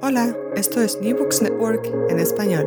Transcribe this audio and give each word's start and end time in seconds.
Hola, 0.00 0.36
esto 0.54 0.80
es 0.80 1.00
New 1.00 1.16
Books 1.16 1.42
Network 1.42 1.84
en 2.08 2.18
español. 2.18 2.66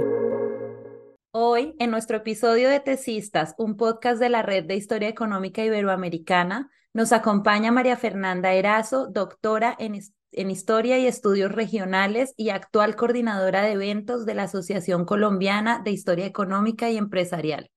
Hoy, 1.31 1.75
en 1.79 1.89
nuestro 1.89 2.17
episodio 2.17 2.69
de 2.69 2.79
Tesistas, 2.79 3.55
un 3.57 3.77
podcast 3.77 4.19
de 4.19 4.29
la 4.29 4.41
Red 4.43 4.65
de 4.65 4.75
Historia 4.75 5.07
Económica 5.07 5.63
Iberoamericana, 5.63 6.69
nos 6.93 7.11
acompaña 7.11 7.71
María 7.71 7.97
Fernanda 7.97 8.53
Erazo, 8.53 9.07
doctora 9.07 9.75
en, 9.79 9.99
en 10.31 10.51
Historia 10.51 10.99
y 10.99 11.07
Estudios 11.07 11.51
Regionales 11.51 12.33
y 12.37 12.49
actual 12.49 12.95
coordinadora 12.95 13.63
de 13.63 13.71
eventos 13.71 14.25
de 14.25 14.35
la 14.35 14.43
Asociación 14.43 15.05
Colombiana 15.05 15.81
de 15.83 15.91
Historia 15.91 16.25
Económica 16.25 16.89
y 16.89 16.97
Empresarial. 16.97 17.69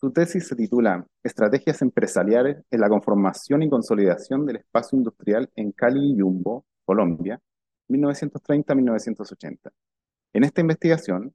Su 0.00 0.12
tesis 0.12 0.48
se 0.48 0.56
titula 0.56 1.06
Estrategias 1.22 1.82
empresariales 1.82 2.64
en 2.70 2.80
la 2.80 2.88
conformación 2.88 3.62
y 3.62 3.68
consolidación 3.68 4.46
del 4.46 4.56
espacio 4.56 4.96
industrial 4.96 5.50
en 5.54 5.72
Cali 5.72 6.12
y 6.12 6.16
Yumbo, 6.16 6.64
Colombia, 6.84 7.40
1930-1980. 7.92 9.70
En 10.32 10.44
esta 10.44 10.60
investigación, 10.60 11.34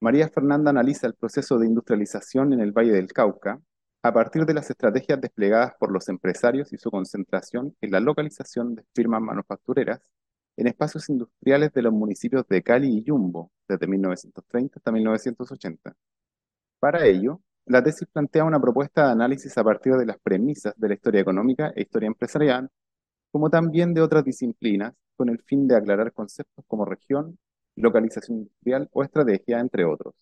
María 0.00 0.28
Fernanda 0.28 0.70
analiza 0.70 1.06
el 1.06 1.14
proceso 1.14 1.58
de 1.58 1.66
industrialización 1.66 2.52
en 2.52 2.60
el 2.60 2.72
Valle 2.72 2.92
del 2.92 3.12
Cauca 3.12 3.60
a 4.02 4.12
partir 4.12 4.46
de 4.46 4.54
las 4.54 4.70
estrategias 4.70 5.20
desplegadas 5.20 5.74
por 5.78 5.90
los 5.90 6.08
empresarios 6.08 6.72
y 6.72 6.76
su 6.76 6.90
concentración 6.90 7.74
en 7.80 7.90
la 7.90 8.00
localización 8.00 8.74
de 8.74 8.84
firmas 8.94 9.20
manufactureras 9.20 10.00
en 10.56 10.68
espacios 10.68 11.08
industriales 11.08 11.72
de 11.72 11.82
los 11.82 11.92
municipios 11.92 12.46
de 12.48 12.62
Cali 12.62 12.88
y 12.88 13.02
Yumbo 13.02 13.50
desde 13.68 13.86
1930 13.86 14.78
hasta 14.78 14.92
1980. 14.92 15.96
Para 16.78 17.04
ello, 17.06 17.40
la 17.66 17.82
tesis 17.82 18.06
plantea 18.12 18.44
una 18.44 18.60
propuesta 18.60 19.06
de 19.06 19.12
análisis 19.12 19.56
a 19.58 19.64
partir 19.64 19.94
de 19.94 20.06
las 20.06 20.18
premisas 20.18 20.74
de 20.76 20.88
la 20.88 20.94
historia 20.94 21.20
económica 21.20 21.72
e 21.74 21.82
historia 21.82 22.06
empresarial, 22.06 22.70
como 23.32 23.50
también 23.50 23.92
de 23.92 24.02
otras 24.02 24.24
disciplinas, 24.24 24.94
con 25.16 25.28
el 25.28 25.40
fin 25.42 25.66
de 25.66 25.76
aclarar 25.76 26.12
conceptos 26.12 26.64
como 26.68 26.84
región, 26.84 27.38
localización 27.74 28.38
industrial 28.38 28.88
o 28.92 29.02
estrategia, 29.02 29.60
entre 29.60 29.84
otros. 29.84 30.14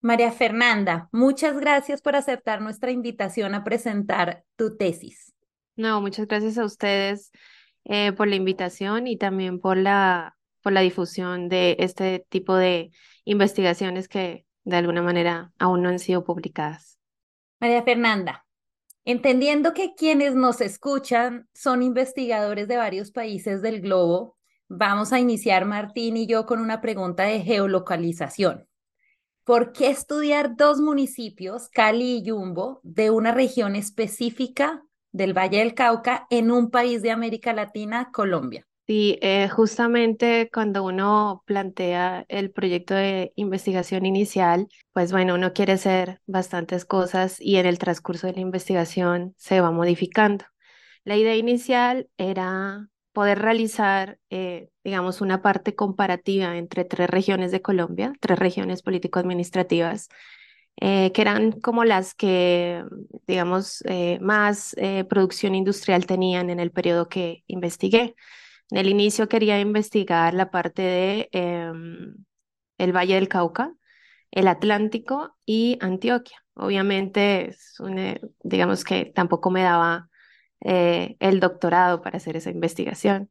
María 0.00 0.30
Fernanda, 0.30 1.08
muchas 1.12 1.58
gracias 1.58 2.00
por 2.00 2.16
aceptar 2.16 2.60
nuestra 2.60 2.90
invitación 2.90 3.54
a 3.54 3.64
presentar 3.64 4.44
tu 4.56 4.76
tesis. 4.76 5.34
No, 5.74 6.00
muchas 6.00 6.26
gracias 6.26 6.58
a 6.58 6.64
ustedes 6.64 7.32
eh, 7.84 8.12
por 8.12 8.28
la 8.28 8.36
invitación 8.36 9.06
y 9.06 9.16
también 9.16 9.60
por 9.60 9.76
la, 9.76 10.36
por 10.62 10.72
la 10.72 10.80
difusión 10.80 11.48
de 11.48 11.76
este 11.80 12.24
tipo 12.28 12.54
de 12.54 12.90
investigaciones 13.24 14.08
que 14.08 14.46
de 14.64 14.76
alguna 14.76 15.02
manera 15.02 15.52
aún 15.58 15.82
no 15.82 15.88
han 15.88 15.98
sido 15.98 16.24
publicadas. 16.24 16.98
María 17.60 17.82
Fernanda, 17.82 18.44
entendiendo 19.04 19.72
que 19.72 19.94
quienes 19.94 20.34
nos 20.34 20.60
escuchan 20.60 21.48
son 21.54 21.82
investigadores 21.82 22.68
de 22.68 22.76
varios 22.76 23.12
países 23.12 23.62
del 23.62 23.80
globo, 23.80 24.35
vamos 24.68 25.12
a 25.12 25.20
iniciar 25.20 25.64
Martín 25.64 26.16
y 26.16 26.26
yo 26.26 26.46
con 26.46 26.60
una 26.60 26.80
pregunta 26.80 27.24
de 27.24 27.40
geolocalización. 27.40 28.66
¿Por 29.44 29.72
qué 29.72 29.90
estudiar 29.90 30.56
dos 30.56 30.80
municipios, 30.80 31.68
Cali 31.68 32.16
y 32.16 32.22
Yumbo, 32.22 32.80
de 32.82 33.10
una 33.10 33.32
región 33.32 33.76
específica 33.76 34.82
del 35.12 35.36
Valle 35.36 35.58
del 35.58 35.74
Cauca 35.74 36.26
en 36.30 36.50
un 36.50 36.70
país 36.70 37.00
de 37.02 37.12
América 37.12 37.52
Latina, 37.52 38.10
Colombia? 38.12 38.66
Sí, 38.88 39.18
eh, 39.20 39.48
justamente 39.48 40.48
cuando 40.52 40.84
uno 40.84 41.42
plantea 41.44 42.24
el 42.28 42.52
proyecto 42.52 42.94
de 42.94 43.32
investigación 43.34 44.06
inicial, 44.06 44.68
pues 44.92 45.10
bueno, 45.10 45.34
uno 45.34 45.52
quiere 45.52 45.72
hacer 45.72 46.20
bastantes 46.26 46.84
cosas 46.84 47.40
y 47.40 47.56
en 47.56 47.66
el 47.66 47.78
transcurso 47.78 48.28
de 48.28 48.34
la 48.34 48.40
investigación 48.40 49.34
se 49.38 49.60
va 49.60 49.72
modificando. 49.72 50.44
La 51.02 51.16
idea 51.16 51.34
inicial 51.34 52.08
era 52.16 52.88
poder 53.16 53.38
realizar, 53.38 54.18
eh, 54.28 54.68
digamos, 54.84 55.22
una 55.22 55.40
parte 55.40 55.74
comparativa 55.74 56.58
entre 56.58 56.84
tres 56.84 57.08
regiones 57.08 57.50
de 57.50 57.62
Colombia, 57.62 58.12
tres 58.20 58.38
regiones 58.38 58.82
político-administrativas, 58.82 60.10
eh, 60.82 61.12
que 61.12 61.22
eran 61.22 61.52
como 61.52 61.84
las 61.84 62.12
que, 62.14 62.84
digamos, 63.26 63.82
eh, 63.86 64.18
más 64.20 64.76
producción 65.08 65.54
industrial 65.54 66.04
tenían 66.04 66.50
en 66.50 66.60
el 66.60 66.72
periodo 66.72 67.08
que 67.08 67.42
investigué. 67.46 68.16
En 68.70 68.76
el 68.76 68.88
inicio 68.90 69.30
quería 69.30 69.60
investigar 69.60 70.34
la 70.34 70.50
parte 70.50 70.82
de 70.82 71.28
em, 71.32 72.16
el 72.76 72.92
Valle 72.94 73.14
del 73.14 73.28
Cauca, 73.28 73.72
el 74.30 74.46
Atlántico 74.46 75.38
y 75.46 75.78
Antioquia. 75.80 76.44
Obviamente, 76.52 77.48
es 77.48 77.78
digamos 78.42 78.84
que 78.84 79.06
tampoco 79.06 79.50
me 79.50 79.62
daba 79.62 80.10
eh, 80.68 81.14
el 81.20 81.38
doctorado 81.38 82.02
para 82.02 82.16
hacer 82.16 82.36
esa 82.36 82.50
investigación. 82.50 83.30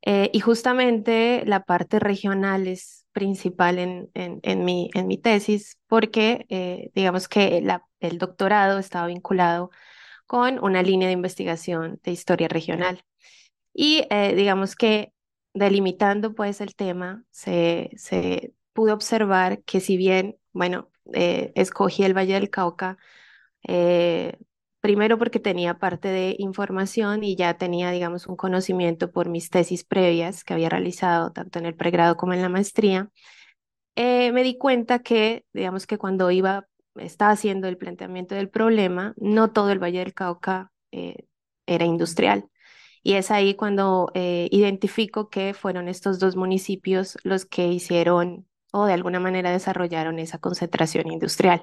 Eh, 0.00 0.30
y 0.32 0.40
justamente 0.40 1.42
la 1.44 1.64
parte 1.64 1.98
regional 1.98 2.66
es 2.66 3.06
principal 3.12 3.78
en, 3.78 4.08
en, 4.14 4.64
mi, 4.64 4.90
en 4.94 5.06
mi 5.06 5.18
tesis 5.18 5.78
porque 5.88 6.46
eh, 6.48 6.90
digamos 6.94 7.28
que 7.28 7.62
el 8.00 8.18
doctorado 8.18 8.78
estaba 8.78 9.08
vinculado 9.08 9.70
con 10.26 10.58
una 10.64 10.82
línea 10.82 11.08
de 11.08 11.12
investigación 11.12 12.00
de 12.02 12.12
historia 12.12 12.48
regional. 12.48 13.04
Y 13.74 14.04
digamos 14.34 14.74
que 14.74 15.12
delimitando 15.52 16.34
pues 16.34 16.62
el 16.62 16.74
tema, 16.74 17.24
se, 17.30 17.90
se 17.96 18.54
pudo 18.72 18.94
observar 18.94 19.62
que 19.64 19.80
si 19.80 19.98
bien, 19.98 20.38
bueno, 20.52 20.90
escogí 21.12 22.04
el 22.04 22.16
Valle 22.16 22.34
del 22.34 22.48
Cauca, 22.48 22.96
Primero 24.80 25.18
porque 25.18 25.40
tenía 25.40 25.78
parte 25.78 26.08
de 26.08 26.36
información 26.38 27.22
y 27.22 27.36
ya 27.36 27.54
tenía, 27.54 27.90
digamos, 27.90 28.26
un 28.26 28.36
conocimiento 28.36 29.10
por 29.12 29.28
mis 29.28 29.50
tesis 29.50 29.84
previas 29.84 30.42
que 30.42 30.54
había 30.54 30.70
realizado 30.70 31.32
tanto 31.32 31.58
en 31.58 31.66
el 31.66 31.74
pregrado 31.74 32.16
como 32.16 32.32
en 32.32 32.40
la 32.40 32.48
maestría. 32.48 33.10
Eh, 33.94 34.32
me 34.32 34.42
di 34.42 34.56
cuenta 34.56 35.00
que, 35.00 35.44
digamos 35.52 35.86
que 35.86 35.98
cuando 35.98 36.30
iba, 36.30 36.66
estaba 36.96 37.32
haciendo 37.32 37.68
el 37.68 37.76
planteamiento 37.76 38.34
del 38.34 38.48
problema, 38.48 39.12
no 39.18 39.52
todo 39.52 39.70
el 39.70 39.78
Valle 39.82 39.98
del 39.98 40.14
Cauca 40.14 40.72
eh, 40.92 41.26
era 41.66 41.84
industrial. 41.84 42.46
Y 43.02 43.14
es 43.14 43.30
ahí 43.30 43.54
cuando 43.54 44.10
eh, 44.14 44.48
identifico 44.50 45.28
que 45.28 45.54
fueron 45.54 45.88
estos 45.88 46.18
dos 46.18 46.36
municipios 46.36 47.18
los 47.22 47.44
que 47.46 47.68
hicieron 47.68 48.46
o 48.72 48.86
de 48.86 48.92
alguna 48.94 49.20
manera 49.20 49.50
desarrollaron 49.50 50.18
esa 50.18 50.38
concentración 50.38 51.10
industrial. 51.10 51.62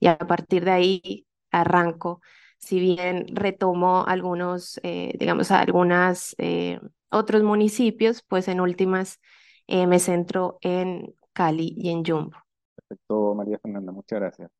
Y 0.00 0.08
a 0.08 0.18
partir 0.18 0.64
de 0.64 0.70
ahí 0.70 1.26
arranco 1.50 2.20
si 2.58 2.80
bien 2.80 3.26
retomo 3.34 4.04
algunos, 4.06 4.80
eh, 4.82 5.14
digamos, 5.18 5.50
algunos 5.50 6.34
eh, 6.38 6.80
otros 7.10 7.42
municipios, 7.42 8.22
pues 8.22 8.48
en 8.48 8.60
últimas 8.60 9.20
eh, 9.66 9.86
me 9.86 9.98
centro 9.98 10.58
en 10.60 11.14
Cali 11.32 11.74
y 11.76 11.90
en 11.90 12.04
Yumbo. 12.04 12.36
Perfecto, 12.74 13.34
María 13.34 13.58
Fernanda, 13.62 13.92
muchas 13.92 14.18
gracias. 14.18 14.50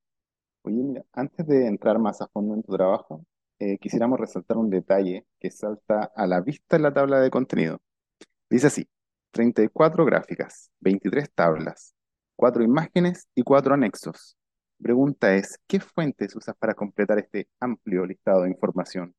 Oye, 0.62 0.82
mira, 0.82 1.04
antes 1.12 1.46
de 1.46 1.66
entrar 1.66 1.98
más 1.98 2.20
a 2.20 2.28
fondo 2.28 2.54
en 2.54 2.62
tu 2.62 2.72
trabajo, 2.72 3.24
quisiéramos 3.80 4.20
resaltar 4.20 4.56
un 4.56 4.70
detalle 4.70 5.26
que 5.40 5.50
salta 5.50 6.12
a 6.14 6.26
la 6.28 6.40
vista 6.40 6.76
en 6.76 6.82
la 6.82 6.94
tabla 6.94 7.18
de 7.20 7.28
contenido. 7.28 7.80
Dice 8.48 8.68
así, 8.68 8.88
34 9.32 10.04
gráficas, 10.04 10.70
23 10.80 11.32
tablas, 11.34 11.94
4 12.36 12.62
imágenes 12.62 13.26
y 13.34 13.42
4 13.42 13.74
anexos 13.74 14.37
pregunta 14.82 15.34
es, 15.36 15.58
¿qué 15.66 15.80
fuentes 15.80 16.34
usas 16.36 16.56
para 16.56 16.74
completar 16.74 17.18
este 17.18 17.48
amplio 17.60 18.06
listado 18.06 18.42
de 18.42 18.50
información? 18.50 19.14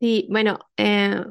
Sí, 0.00 0.26
bueno, 0.30 0.58
eh, 0.76 1.24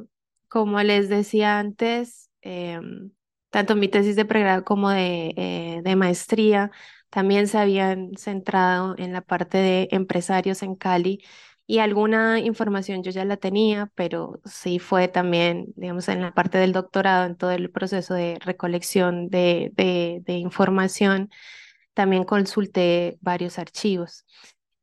como 0.47 0.81
les 0.81 1.09
decía 1.09 1.59
antes, 1.59 2.29
em, 2.41 3.11
tanto 3.49 3.75
mi 3.75 3.87
tesis 3.87 4.15
de 4.15 4.25
pregrado 4.25 4.63
como 4.63 4.89
de, 4.89 5.33
eh, 5.37 5.81
de 5.83 5.95
maestría 5.95 6.71
también 7.09 7.47
se 7.47 7.59
habían 7.59 8.11
centrado 8.17 8.95
en 8.97 9.13
la 9.13 9.21
parte 9.21 9.57
de 9.59 9.87
empresarios 9.91 10.63
en 10.63 10.75
Cali 10.75 11.23
y 11.67 11.77
alguna 11.79 12.39
información 12.39 13.03
yo 13.03 13.11
ya 13.11 13.23
la 13.25 13.37
tenía, 13.37 13.91
pero 13.95 14.41
sí 14.45 14.79
fue 14.79 15.07
también, 15.07 15.67
digamos, 15.75 16.09
en 16.09 16.21
la 16.21 16.33
parte 16.33 16.57
del 16.57 16.73
doctorado, 16.73 17.25
en 17.25 17.37
todo 17.37 17.51
el 17.51 17.69
proceso 17.71 18.13
de 18.15 18.39
recolección 18.43 19.29
de, 19.29 19.71
de, 19.75 20.21
de 20.25 20.33
información 20.33 21.29
también 21.93 22.23
consulté 22.23 23.17
varios 23.21 23.59
archivos. 23.59 24.25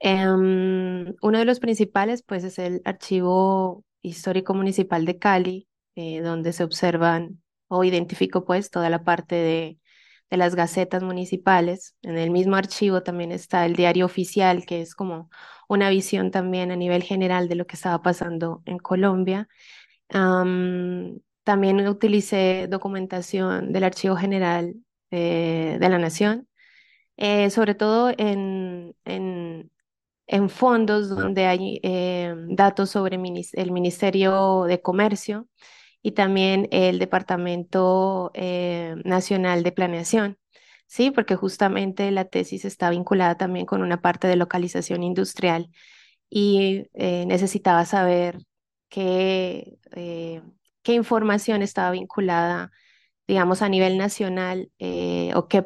Em, 0.00 1.14
uno 1.22 1.38
de 1.38 1.44
los 1.44 1.60
principales, 1.60 2.22
pues, 2.22 2.44
es 2.44 2.58
el 2.58 2.82
Archivo 2.84 3.84
Histórico 4.02 4.54
Municipal 4.54 5.04
de 5.04 5.18
Cali, 5.18 5.68
donde 6.22 6.52
se 6.54 6.64
observan 6.64 7.42
o 7.68 7.84
identifico 7.84 8.44
pues 8.46 8.70
toda 8.70 8.88
la 8.90 9.04
parte 9.04 9.34
de, 9.34 9.78
de 10.30 10.36
las 10.36 10.54
gacetas 10.54 11.02
municipales. 11.02 11.96
En 12.02 12.16
el 12.18 12.30
mismo 12.30 12.56
archivo 12.56 13.02
también 13.02 13.32
está 13.32 13.66
el 13.66 13.74
diario 13.76 14.06
oficial, 14.06 14.64
que 14.64 14.80
es 14.80 14.94
como 14.94 15.28
una 15.68 15.90
visión 15.90 16.30
también 16.30 16.70
a 16.70 16.76
nivel 16.76 17.02
general 17.02 17.48
de 17.48 17.56
lo 17.56 17.66
que 17.66 17.76
estaba 17.76 18.02
pasando 18.02 18.62
en 18.66 18.78
Colombia. 18.78 19.48
también 21.44 21.86
utilicé 21.88 22.66
documentación 22.68 23.72
del 23.72 23.84
Archivo 23.84 24.16
General 24.16 24.74
de 25.10 25.78
la 25.80 25.98
Nación, 25.98 26.48
eh, 27.20 27.50
sobre 27.50 27.74
todo 27.74 28.10
en, 28.16 28.96
en, 29.04 29.70
en, 30.26 30.48
fondos 30.48 31.10
donde 31.10 31.44
hay 31.46 31.78
eh, 31.82 32.34
datos 32.48 32.88
sobre 32.90 33.16
el 33.16 33.72
Ministerio 33.72 34.64
de 34.64 34.80
Comercio 34.80 35.46
y 36.02 36.12
también 36.12 36.66
el 36.72 36.98
Departamento 36.98 38.30
eh, 38.32 38.96
Nacional 39.04 39.62
de 39.62 39.72
Planeación. 39.72 40.38
Sí, 40.86 41.10
porque 41.10 41.36
justamente 41.36 42.10
la 42.10 42.24
tesis 42.24 42.64
está 42.64 42.88
vinculada 42.88 43.36
también 43.36 43.66
con 43.66 43.82
una 43.82 44.00
parte 44.00 44.26
de 44.26 44.36
localización 44.36 45.02
industrial 45.02 45.70
y 46.30 46.84
necesitaba 46.94 47.84
saber 47.84 48.38
qué, 48.88 49.78
qué 50.82 50.94
información 50.94 51.62
estaba 51.62 51.90
vinculada, 51.90 52.70
digamos, 53.28 53.62
a 53.62 53.68
nivel 53.68 53.98
nacional 53.98 54.70
o 55.34 55.48
qué 55.48 55.62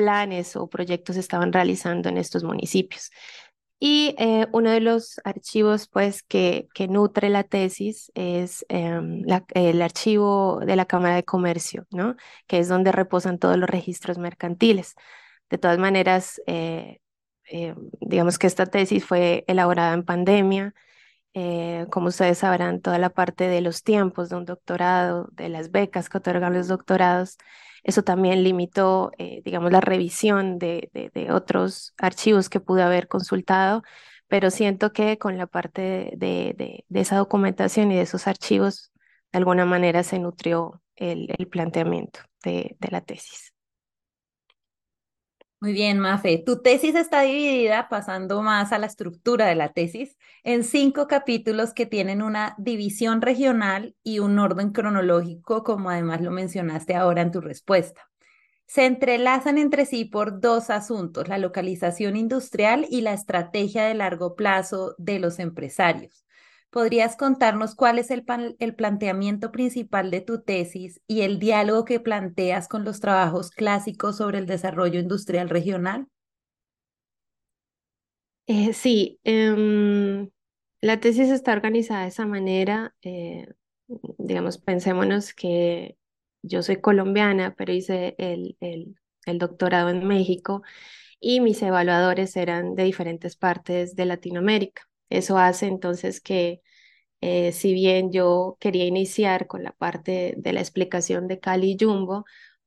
planes 0.00 0.56
o 0.56 0.66
proyectos 0.66 1.16
estaban 1.16 1.52
realizando 1.52 2.08
en 2.08 2.16
estos 2.16 2.42
municipios. 2.42 3.10
Y 3.78 4.14
eh, 4.18 4.46
uno 4.52 4.70
de 4.70 4.80
los 4.80 5.20
archivos 5.24 5.88
pues, 5.88 6.22
que, 6.22 6.68
nutre 6.88 7.28
la 7.28 7.44
tesis 7.44 8.10
es 8.14 8.64
em, 8.70 9.22
el 9.54 9.82
archivo 9.82 10.60
de 10.64 10.76
la 10.76 10.86
Cámara 10.86 11.16
de 11.16 11.24
Comercio, 11.24 11.86
¿no? 11.90 12.16
que 12.46 12.58
es 12.60 12.68
donde 12.68 12.92
reposan 12.92 13.38
todos 13.38 13.58
los 13.58 13.68
registros 13.68 14.16
mercantiles. 14.16 14.94
De 15.50 15.58
todas 15.58 15.78
maneras, 15.78 16.40
eh, 16.46 17.00
eh, 17.50 17.74
digamos 18.00 18.38
que 18.38 18.46
esta 18.46 18.64
tesis 18.64 19.04
fue 19.04 19.44
elaborada 19.48 19.92
en 19.92 20.04
pandemia. 20.04 20.74
Como 21.90 22.08
ustedes 22.08 22.38
sabrán, 22.38 22.80
toda 22.80 22.98
la 22.98 23.10
parte 23.10 23.48
de 23.48 23.60
los 23.60 23.82
tiempos 23.82 24.28
de 24.28 24.36
un 24.36 24.44
doctorado, 24.44 25.28
de 25.32 25.48
las 25.48 25.70
becas 25.70 26.08
que 26.08 26.18
otorgan 26.18 26.54
los 26.54 26.68
doctorados, 26.68 27.38
eso 27.82 28.02
también 28.02 28.44
limitó, 28.44 29.12
eh, 29.18 29.42
digamos, 29.44 29.72
la 29.72 29.80
revisión 29.80 30.58
de, 30.58 30.90
otros 31.32 31.94
archivos 31.98 32.48
que 32.48 32.60
pude 32.60 32.82
haber 32.82 33.08
consultado, 33.08 33.82
pero 34.28 34.50
siento 34.50 34.92
que 34.92 35.18
con 35.18 35.38
la 35.38 35.46
parte 35.46 36.12
de, 36.16 36.84
esa 36.90 37.16
documentación 37.16 37.90
y 37.92 37.96
de 37.96 38.02
esos 38.02 38.26
archivos, 38.26 38.92
de 39.32 39.38
alguna 39.38 39.64
manera 39.64 40.02
se 40.02 40.18
nutrió 40.18 40.82
el 40.96 41.48
planteamiento 41.50 42.20
de 42.42 42.76
la 42.90 43.00
tesis. 43.00 43.49
Muy 45.60 45.72
bien, 45.74 45.98
Mafe. 45.98 46.42
Tu 46.44 46.62
tesis 46.62 46.94
está 46.94 47.20
dividida, 47.22 47.88
pasando 47.90 48.40
más 48.42 48.72
a 48.72 48.78
la 48.78 48.86
estructura 48.86 49.46
de 49.46 49.54
la 49.54 49.72
tesis, 49.74 50.16
en 50.42 50.64
cinco 50.64 51.06
capítulos 51.06 51.74
que 51.74 51.84
tienen 51.84 52.22
una 52.22 52.54
división 52.58 53.20
regional 53.20 53.94
y 54.02 54.20
un 54.20 54.38
orden 54.38 54.70
cronológico, 54.72 55.62
como 55.62 55.90
además 55.90 56.22
lo 56.22 56.30
mencionaste 56.30 56.94
ahora 56.94 57.20
en 57.20 57.30
tu 57.30 57.42
respuesta. 57.42 58.00
Se 58.66 58.86
entrelazan 58.86 59.58
entre 59.58 59.86
sí 59.86 60.04
por 60.06 60.40
dos 60.40 60.70
asuntos, 60.70 61.28
la 61.28 61.38
localización 61.38 62.16
industrial 62.16 62.86
y 62.90 63.02
la 63.02 63.14
estrategia 63.14 63.84
de 63.84 63.94
largo 63.94 64.36
plazo 64.36 64.94
de 64.98 65.18
los 65.20 65.38
empresarios. 65.40 66.24
¿Podrías 66.70 67.16
contarnos 67.16 67.74
cuál 67.74 67.98
es 67.98 68.12
el, 68.12 68.24
planteamiento 68.74 69.50
principal 69.50 70.10
de 70.12 70.20
tu 70.20 70.40
tesis 70.42 71.00
y 71.08 71.22
el 71.22 71.40
diálogo 71.40 71.84
que 71.84 71.98
planteas 71.98 72.68
con 72.68 72.84
los 72.84 73.00
trabajos 73.00 73.50
clásicos 73.50 74.16
sobre 74.18 74.38
el 74.38 74.46
desarrollo 74.46 75.00
industrial 75.00 75.48
regional? 75.48 76.06
Eh, 78.46 78.72
sí, 78.72 79.18
em, 79.24 80.30
la 80.80 81.00
tesis 81.00 81.30
está 81.30 81.52
organizada 81.52 82.02
de 82.02 82.08
esa 82.08 82.26
manera. 82.26 82.94
Eh, 83.02 83.48
digamos, 84.18 84.58
pensémonos 84.58 85.34
que 85.34 85.96
yo 86.42 86.62
soy 86.62 86.80
colombiana, 86.80 87.54
pero 87.56 87.72
hice 87.72 88.14
el, 88.18 88.56
el 88.60 89.38
doctorado 89.38 89.90
en 89.90 90.06
México 90.06 90.62
y 91.20 91.40
mis 91.40 91.62
evaluadores 91.62 92.36
eran 92.36 92.74
de 92.76 92.84
diferentes 92.84 93.36
partes 93.36 93.96
de 93.96 94.06
Latinoamérica. 94.06 94.89
Eso 95.10 95.38
hace 95.38 95.66
entonces 95.66 96.20
que, 96.20 96.62
eh, 97.20 97.52
si 97.52 97.74
bien 97.74 98.12
yo 98.12 98.56
quería 98.60 98.86
iniciar 98.86 99.46
con 99.48 99.64
la 99.64 99.72
parte 99.72 100.34
de 100.38 100.52
la 100.52 100.60
explicación 100.60 101.28
de 101.28 101.40
Cali 101.40 101.72
y 101.72 101.76
Jumbo, 101.84 102.24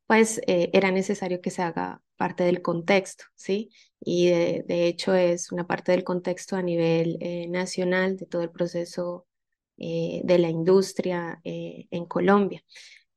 pues 0.08 0.42
eh, 0.48 0.70
era 0.74 0.92
necesario 0.92 1.42
que 1.42 1.52
se 1.52 1.64
haga 1.64 2.02
parte 2.18 2.44
del 2.44 2.62
contexto, 2.62 3.26
¿sí? 3.36 3.72
Y 4.00 4.28
de, 4.30 4.88
hecho 4.88 5.16
es 5.16 5.52
una 5.52 5.66
parte 5.68 5.94
del 5.94 6.04
contexto 6.04 6.56
a 6.58 6.62
nivel 6.62 7.18
eh, 7.22 7.48
nacional 7.48 8.18
de 8.18 8.26
todo 8.28 8.44
el 8.44 8.52
proceso 8.52 9.28
de 9.76 10.38
la 10.40 10.50
industria 10.50 11.42
en 11.44 12.06
Colombia. 12.06 12.64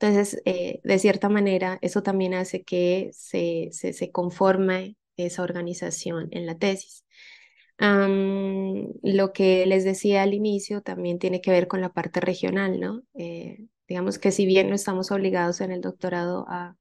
Entonces, 0.01 0.43
de 0.45 0.99
cierta 0.99 1.29
manera, 1.29 1.79
eso 1.83 2.03
también 2.03 2.35
hace 2.35 2.65
que 2.65 3.11
se, 3.13 3.69
se, 3.73 3.93
se 3.93 4.11
conforme 4.11 4.97
esa 5.17 5.43
organización 5.43 6.29
en 6.33 6.47
la 6.47 6.59
tesis 6.59 7.06
lo 7.79 9.33
que 9.33 9.67
les 9.67 9.85
decía 9.85 10.23
al 10.23 10.35
inicio 10.35 10.83
también 10.83 11.19
tiene 11.19 11.41
que 11.41 11.51
ver 11.51 11.69
con 11.69 11.81
la 11.81 11.93
parte 11.93 12.21
regional, 12.21 12.81
¿no? 12.81 13.03
Eh, 13.15 13.67
digamos 13.89 14.19
que 14.19 14.33
si 14.33 14.47
bien 14.47 14.69
no 14.69 14.75
estamos 14.75 15.11
obligados 15.11 15.61
en 15.61 15.73
el 15.73 15.81
doctorado 15.81 16.47
a 16.49 16.77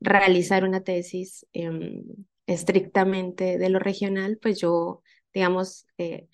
realizar 0.00 0.64
una 0.64 0.82
tesis 0.82 1.46
em, 1.52 2.04
estrictamente 2.46 3.58
de 3.58 3.68
lo 3.68 3.78
regional, 3.78 4.38
pues 4.40 4.60
yo, 4.60 5.02
digamos, 5.34 5.86
eh, 5.98 6.28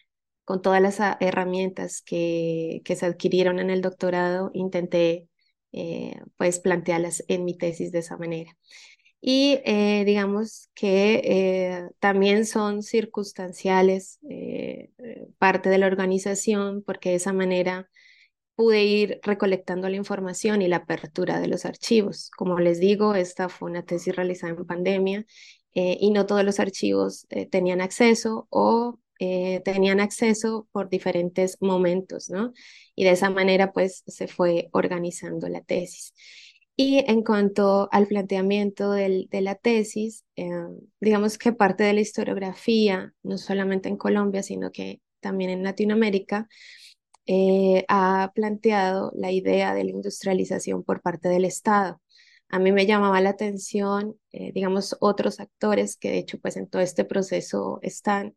con 0.45 0.61
todas 0.63 0.83
las 0.83 0.99
herramientas 1.21 2.03
que, 2.03 2.83
que, 2.85 2.97
se 2.97 3.07
adquirieron 3.07 3.59
en 3.59 3.71
el 3.71 3.81
doctorado, 3.81 4.51
intenté 4.53 5.29
eh, 5.73 6.21
pues 6.37 6.61
plantearlas 6.61 7.25
en 7.29 7.45
mi 7.45 7.57
tesis 7.57 7.91
de 7.93 8.01
esa 8.01 8.17
manera 8.19 8.57
y 9.27 9.63
eh, 9.65 10.05
digamos 10.05 10.69
que 10.75 11.23
eh, 11.25 11.89
también 11.99 12.45
son 12.45 12.83
circunstanciales 12.83 14.19
eh, 14.29 14.91
parte 15.39 15.71
de 15.71 15.79
la 15.79 15.87
organización 15.87 16.83
porque 16.83 17.09
de 17.09 17.15
esa 17.15 17.33
manera 17.33 17.89
pude 18.55 18.85
ir 18.85 19.21
recolectando 19.23 19.89
la 19.89 19.97
información 19.97 20.61
y 20.61 20.69
la 20.69 20.77
apertura 20.77 21.41
de 21.41 21.49
los 21.49 21.65
archivos. 21.65 22.31
Como 22.37 22.59
les 22.59 22.81
digo, 22.81 23.15
esta 23.15 23.49
fue 23.49 23.71
una 23.71 23.87
tesis 23.87 24.15
realizada 24.15 24.53
en 24.53 24.67
pandemia 24.67 25.25
y 25.73 26.11
no 26.11 26.27
todos 26.27 26.45
los 26.45 26.61
archivos 26.61 27.27
tenían 27.51 27.81
acceso 27.81 28.47
o 28.51 29.01
tenían 29.19 30.01
acceso 30.01 30.69
por 30.71 30.91
diferentes 30.91 31.57
momentos, 31.61 32.29
¿no? 32.29 32.53
Y 32.95 33.05
de 33.05 33.13
esa 33.13 33.31
manera 33.31 33.73
pues 33.73 34.05
se 34.07 34.29
fue 34.29 34.69
organizando 34.73 35.49
la 35.49 35.63
tesis. 35.63 36.13
Y 36.77 37.05
en 37.07 37.23
cuanto 37.23 37.89
al 37.93 38.09
planteamiento 38.09 38.91
de 38.91 39.29
la 39.31 39.55
tesis, 39.55 40.25
eh, 40.35 40.51
digamos 41.01 41.39
que 41.39 41.53
parte 41.53 41.85
de 41.85 41.93
la 41.93 42.01
historiografía, 42.01 43.15
no 43.23 43.39
solamente 43.39 43.89
en 43.89 43.97
Colombia, 43.97 44.43
sino 44.43 44.73
que 44.73 45.01
también 45.21 45.51
en 45.51 45.63
Latinoamérica, 45.63 46.49
eh, 47.27 47.85
ha 47.89 48.33
planteado 48.35 49.13
la 49.15 49.31
idea 49.31 49.73
de 49.73 49.85
la 49.85 49.91
industrialización 49.91 50.83
por 50.83 51.01
parte 51.01 51.29
del 51.29 51.45
Estado. 51.45 52.01
A 52.49 52.59
mí 52.59 52.73
me 52.73 52.87
llamaba 52.87 53.21
la 53.21 53.31
atención, 53.31 54.19
eh, 54.33 54.53
digamos, 54.53 54.97
otros 55.01 55.41
actores 55.41 55.97
que 55.97 56.11
de 56.11 56.19
hecho 56.19 56.39
pues 56.41 56.57
en 56.57 56.69
todo 56.69 56.83
este 56.83 57.05
proceso 57.05 57.79
están, 57.83 58.37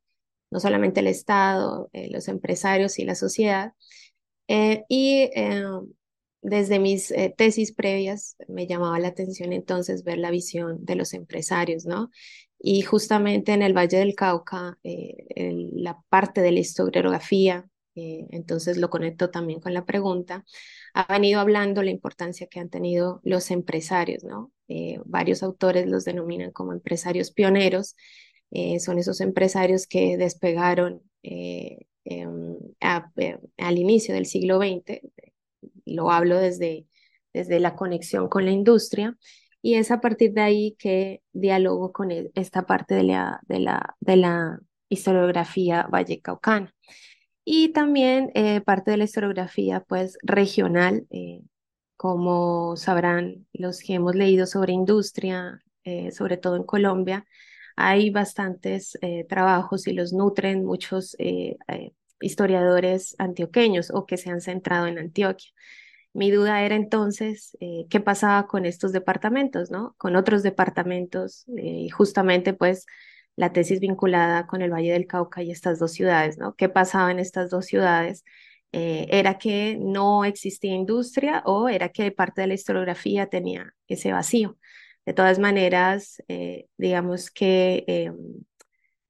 no 0.52 0.60
solamente 0.60 1.00
el 1.02 1.08
Estado, 1.08 1.90
los 2.12 2.28
empresarios 2.28 3.00
y 3.00 3.06
la 3.06 3.16
sociedad. 3.16 3.74
y 4.90 5.30
desde 6.48 6.80
mis 6.80 7.12
eh, 7.12 7.34
tesis 7.38 7.74
previas 7.74 8.38
me 8.48 8.68
llamaba 8.68 9.00
la 9.00 9.10
atención 9.10 9.52
entonces 9.52 10.06
ver 10.06 10.18
la 10.18 10.32
visión 10.32 10.86
de 10.86 10.96
los 10.96 11.14
empresarios, 11.14 11.86
¿no? 11.86 12.10
Y 12.58 12.84
justamente 12.84 13.52
en 13.52 13.62
el 13.62 13.76
Valle 13.76 13.98
del 13.98 14.16
Cauca, 14.16 14.80
eh, 14.84 15.18
la 15.74 16.00
parte 16.08 16.40
de 16.42 16.54
la 16.54 16.60
historiografía, 16.60 17.70
eh, 17.96 18.28
entonces 18.32 18.78
lo 18.78 18.90
conecto 18.90 19.30
también 19.30 19.60
con 19.60 19.74
la 19.74 19.84
pregunta, 19.84 20.46
ha 20.94 21.12
venido 21.12 21.42
hablando 21.42 21.84
la 21.84 21.92
importancia 21.92 22.48
que 22.48 22.62
han 22.62 22.70
tenido 22.70 23.20
los 23.24 23.52
empresarios, 23.52 24.24
¿no? 24.24 24.52
varios 25.06 25.44
autores 25.44 25.88
los 25.88 26.04
denominan 26.04 26.52
como 26.52 26.74
empresarios 26.74 27.32
pioneros, 27.32 27.96
son 28.80 29.00
esos 29.00 29.22
empresarios 29.22 29.88
que 29.88 30.18
despegaron 30.18 31.02
em, 31.24 32.58
al 32.82 33.78
inicio 33.78 34.14
del 34.14 34.26
siglo 34.26 34.58
XX, 34.58 35.00
lo 35.88 36.12
hablo 36.12 36.38
desde, 36.38 36.88
desde 37.34 37.60
la 37.60 37.76
conexión 37.76 38.30
con 38.30 38.46
la 38.46 38.52
industria, 38.52 39.18
y 39.62 39.76
es 39.76 39.92
a 39.92 40.02
partir 40.02 40.34
de 40.34 40.42
ahí 40.42 40.76
que 40.80 41.22
dialogo 41.34 41.92
con 41.92 42.12
esta 42.36 42.66
parte 42.66 42.96
de 42.96 43.04
la, 43.04 43.40
de 43.48 43.60
la, 43.60 43.96
de 44.00 44.16
la 44.18 44.60
historiografía 44.90 45.88
vallecaucana. 45.92 46.74
y 47.44 47.70
también 47.70 48.32
eh, 48.36 48.62
parte 48.62 48.92
de 48.92 48.98
la 48.98 49.06
historiografía 49.06 49.82
pues 49.88 50.18
regional, 50.22 51.08
eh, 51.12 51.42
como 51.98 52.76
sabrán 52.78 53.48
los 53.54 53.80
que 53.80 53.96
hemos 53.96 54.16
leído 54.16 54.46
sobre 54.46 54.74
industria, 54.74 55.62
eh, 55.84 56.12
sobre 56.12 56.38
todo 56.38 56.58
en 56.58 56.64
Colombia, 56.64 57.26
hay 57.76 58.10
bastantes 58.10 58.98
trabajos 59.30 59.88
y 59.88 59.94
los 59.94 60.12
nutren 60.12 60.66
muchos 60.66 61.16
historiadores 62.22 63.16
antioqueños 63.20 63.92
o 63.94 64.06
que 64.06 64.18
se 64.18 64.30
han 64.30 64.42
centrado 64.42 64.88
en 64.88 65.00
Antioquia. 65.00 65.52
Mi 66.14 66.32
duda 66.32 66.64
era 66.64 66.76
entonces 66.76 67.56
qué 67.90 68.00
pasaba 68.00 68.48
con 68.48 68.66
estos 68.66 68.92
departamentos, 68.92 69.70
¿no? 69.70 69.94
Con 69.98 70.16
otros 70.16 70.42
departamentos 70.42 71.46
y 71.48 71.90
justamente 71.90 72.54
pues 72.54 72.86
la 73.38 73.54
tesis 73.54 73.80
vinculada 73.80 74.48
con 74.48 74.62
el 74.62 74.74
Valle 74.74 74.92
del 74.92 75.08
Cauca 75.08 75.44
y 75.44 75.52
estas 75.52 75.80
dos 75.80 75.94
ciudades, 75.94 76.38
¿no? 76.38 76.56
¿Qué 76.56 76.70
pasaba 76.70 77.12
en 77.12 77.20
estas 77.20 77.50
dos 77.50 77.66
ciudades? 77.68 78.26
Eh, 78.74 79.08
¿Era 79.12 79.38
que 79.38 79.78
no 79.80 80.26
existía 80.26 80.74
industria 80.74 81.44
o 81.46 81.70
era 81.70 81.90
que 81.90 82.12
parte 82.12 82.42
de 82.42 82.48
la 82.48 82.56
historiografía 82.56 83.28
tenía 83.28 83.74
ese 83.88 84.12
vacío? 84.12 84.58
De 85.06 85.14
todas 85.14 85.40
maneras, 85.40 86.22
eh, 86.28 86.66
digamos 86.78 87.32
que 87.32 87.86
em, 87.88 88.18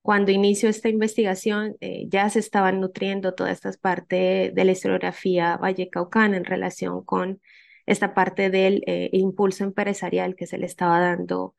cuando 0.08 0.32
inició 0.32 0.70
esta 0.70 0.88
investigación 0.88 1.76
eh, 1.82 2.06
ya 2.08 2.30
se 2.30 2.40
estaban 2.40 2.80
nutriendo 2.80 3.34
todas 3.34 3.52
estas 3.52 3.78
partes 3.78 4.56
de 4.56 4.64
la 4.64 4.72
historiografía 4.72 5.58
vallecaucana 5.58 6.38
en 6.38 6.46
relación 6.46 7.04
con 7.04 7.42
esta 7.86 8.14
parte 8.14 8.50
del 8.50 8.84
impulso 9.12 9.66
empresarial 9.66 10.36
que 10.36 10.48
se 10.48 10.58
le 10.58 10.66
estaba 10.66 11.02
dando 11.02 11.56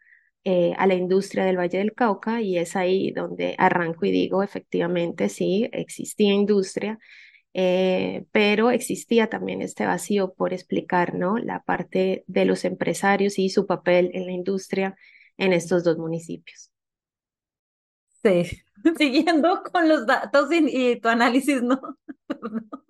eh, 0.50 0.72
a 0.78 0.86
la 0.86 0.94
industria 0.94 1.44
del 1.44 1.58
Valle 1.58 1.76
del 1.76 1.92
Cauca 1.92 2.40
y 2.40 2.56
es 2.56 2.74
ahí 2.74 3.10
donde 3.10 3.54
arranco 3.58 4.06
y 4.06 4.10
digo, 4.10 4.42
efectivamente, 4.42 5.28
sí, 5.28 5.68
existía 5.72 6.32
industria, 6.32 6.98
eh, 7.52 8.24
pero 8.32 8.70
existía 8.70 9.28
también 9.28 9.60
este 9.60 9.84
vacío 9.84 10.32
por 10.32 10.54
explicar, 10.54 11.14
¿no? 11.14 11.36
La 11.36 11.62
parte 11.64 12.24
de 12.28 12.46
los 12.46 12.64
empresarios 12.64 13.38
y 13.38 13.50
su 13.50 13.66
papel 13.66 14.10
en 14.14 14.24
la 14.24 14.32
industria 14.32 14.96
en 15.36 15.52
estos 15.52 15.84
dos 15.84 15.98
municipios. 15.98 16.70
Sí, 18.22 18.62
siguiendo 18.98 19.62
con 19.62 19.88
los 19.88 20.06
datos 20.06 20.48
y, 20.50 20.96
tu 20.96 21.08
análisis, 21.08 21.62
¿no? 21.62 21.80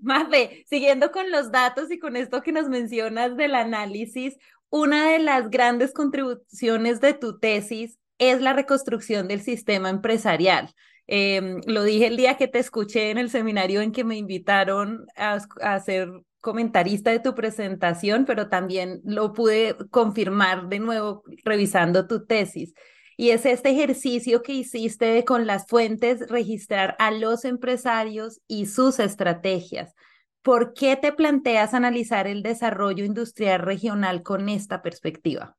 Mafe, 0.00 0.64
siguiendo 0.68 1.10
con 1.12 1.30
los 1.30 1.50
datos 1.52 1.90
y 1.90 1.98
con 1.98 2.16
esto 2.16 2.42
que 2.42 2.52
nos 2.52 2.68
mencionas 2.68 3.36
del 3.36 3.54
análisis, 3.54 4.38
una 4.70 5.10
de 5.10 5.18
las 5.18 5.50
grandes 5.50 5.92
contribuciones 5.92 7.00
de 7.00 7.12
tu 7.14 7.38
tesis 7.38 7.98
es 8.18 8.40
la 8.40 8.52
reconstrucción 8.54 9.28
del 9.28 9.42
sistema 9.42 9.90
empresarial. 9.90 10.74
Em, 11.06 11.60
lo 11.66 11.82
dije 11.82 12.06
el 12.06 12.16
día 12.16 12.36
que 12.36 12.48
te 12.48 12.58
escuché 12.58 13.10
en 13.10 13.18
el 13.18 13.30
seminario 13.30 13.82
en 13.82 13.92
que 13.92 14.04
me 14.04 14.16
invitaron 14.16 15.06
a, 15.16 15.38
ser 15.80 16.10
comentarista 16.44 17.10
de 17.10 17.20
tu 17.20 17.34
presentación, 17.34 18.26
pero 18.26 18.50
también 18.50 19.00
lo 19.02 19.32
pude 19.32 19.76
confirmar 19.90 20.68
de 20.68 20.78
nuevo 20.78 21.22
revisando 21.42 22.06
tu 22.06 22.26
tesis. 22.26 22.74
Y 23.16 23.30
es 23.30 23.46
este 23.46 23.70
ejercicio 23.70 24.42
que 24.42 24.52
hiciste 24.52 25.24
con 25.24 25.46
las 25.46 25.66
fuentes, 25.66 26.28
registrar 26.28 26.96
a 26.98 27.12
los 27.12 27.46
empresarios 27.46 28.42
y 28.46 28.66
sus 28.66 28.98
estrategias. 28.98 29.94
¿Por 30.42 30.74
qué 30.74 30.96
te 30.96 31.14
planteas 31.14 31.72
analizar 31.72 32.26
el 32.26 32.42
desarrollo 32.42 33.06
industrial 33.06 33.60
regional 33.60 34.22
con 34.22 34.50
esta 34.50 34.82
perspectiva? 34.82 35.56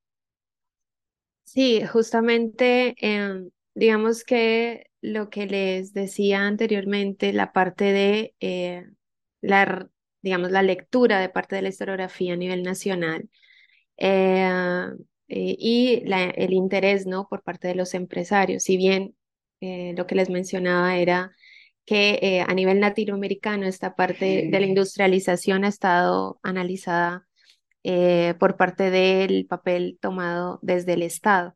Sí, 1.46 1.84
justamente, 1.84 2.94
em, 3.00 3.50
digamos 3.74 4.24
que 4.24 4.92
lo 5.01 5.32
que 5.32 5.48
les 5.48 5.94
decía 5.94 6.46
anteriormente, 6.46 7.34
la 7.34 7.54
parte 7.54 7.86
de 7.86 8.36
eh, 8.39 8.86
la, 9.42 9.89
digamos, 10.25 10.51
la 10.51 10.63
lectura 10.63 11.20
de 11.22 11.29
parte 11.29 11.55
de 11.55 11.62
la 11.62 11.70
historiografía 11.70 12.34
a 12.34 12.38
nivel 12.38 12.63
nacional, 12.63 13.29
eh, 13.98 14.89
eh, 15.27 15.55
y 15.60 16.03
el 16.05 16.53
interés 16.53 17.08
¿no? 17.08 17.27
por 17.27 17.44
parte 17.44 17.67
de 17.67 17.75
los 17.75 17.94
empresarios. 17.94 18.63
Si 18.63 18.77
bien 18.77 19.15
eh, 19.62 19.94
lo 19.98 20.05
que 20.08 20.15
les 20.15 20.29
mencionaba 20.29 20.98
era 20.98 21.32
que 21.86 22.20
eh, 22.22 22.41
a 22.41 22.53
nivel 22.53 22.79
latinoamericano 22.79 23.65
esta 23.67 23.96
parte 23.96 24.50
de 24.51 24.60
la 24.60 24.65
industrialización 24.65 25.65
ha 25.65 25.70
estado 25.70 26.39
analizada 26.44 27.27
por 28.39 28.58
parte 28.58 28.89
del 28.89 29.46
papel 29.46 30.00
tomado 30.01 30.58
desde 30.63 30.94
el 30.94 31.03
Estado. 31.03 31.55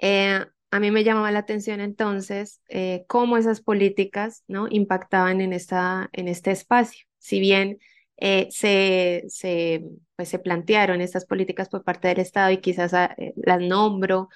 a 0.00 0.80
mí 0.80 0.90
me 0.92 1.02
llamaba 1.02 1.32
la 1.32 1.40
atención 1.40 1.80
entonces 1.80 2.62
cómo 3.08 3.36
esas 3.36 3.60
políticas 3.60 4.44
¿no? 4.46 4.68
impactaban 4.70 5.40
en, 5.40 5.52
esta, 5.52 6.10
en 6.12 6.28
este 6.28 6.52
espacio. 6.52 7.07
Si 7.28 7.40
bien 7.40 7.78
eh, 8.16 8.48
se, 8.50 9.24
se, 9.28 9.84
pues 10.16 10.30
se 10.30 10.38
plantearon 10.38 11.02
estas 11.02 11.26
políticas 11.26 11.68
por 11.68 11.84
parte 11.84 12.08
del 12.08 12.20
Estado 12.20 12.50
y 12.52 12.58
quizás 12.58 12.94
ah, 12.94 13.14
eh, 13.18 13.34
las 13.36 13.60
nombro, 13.60 14.30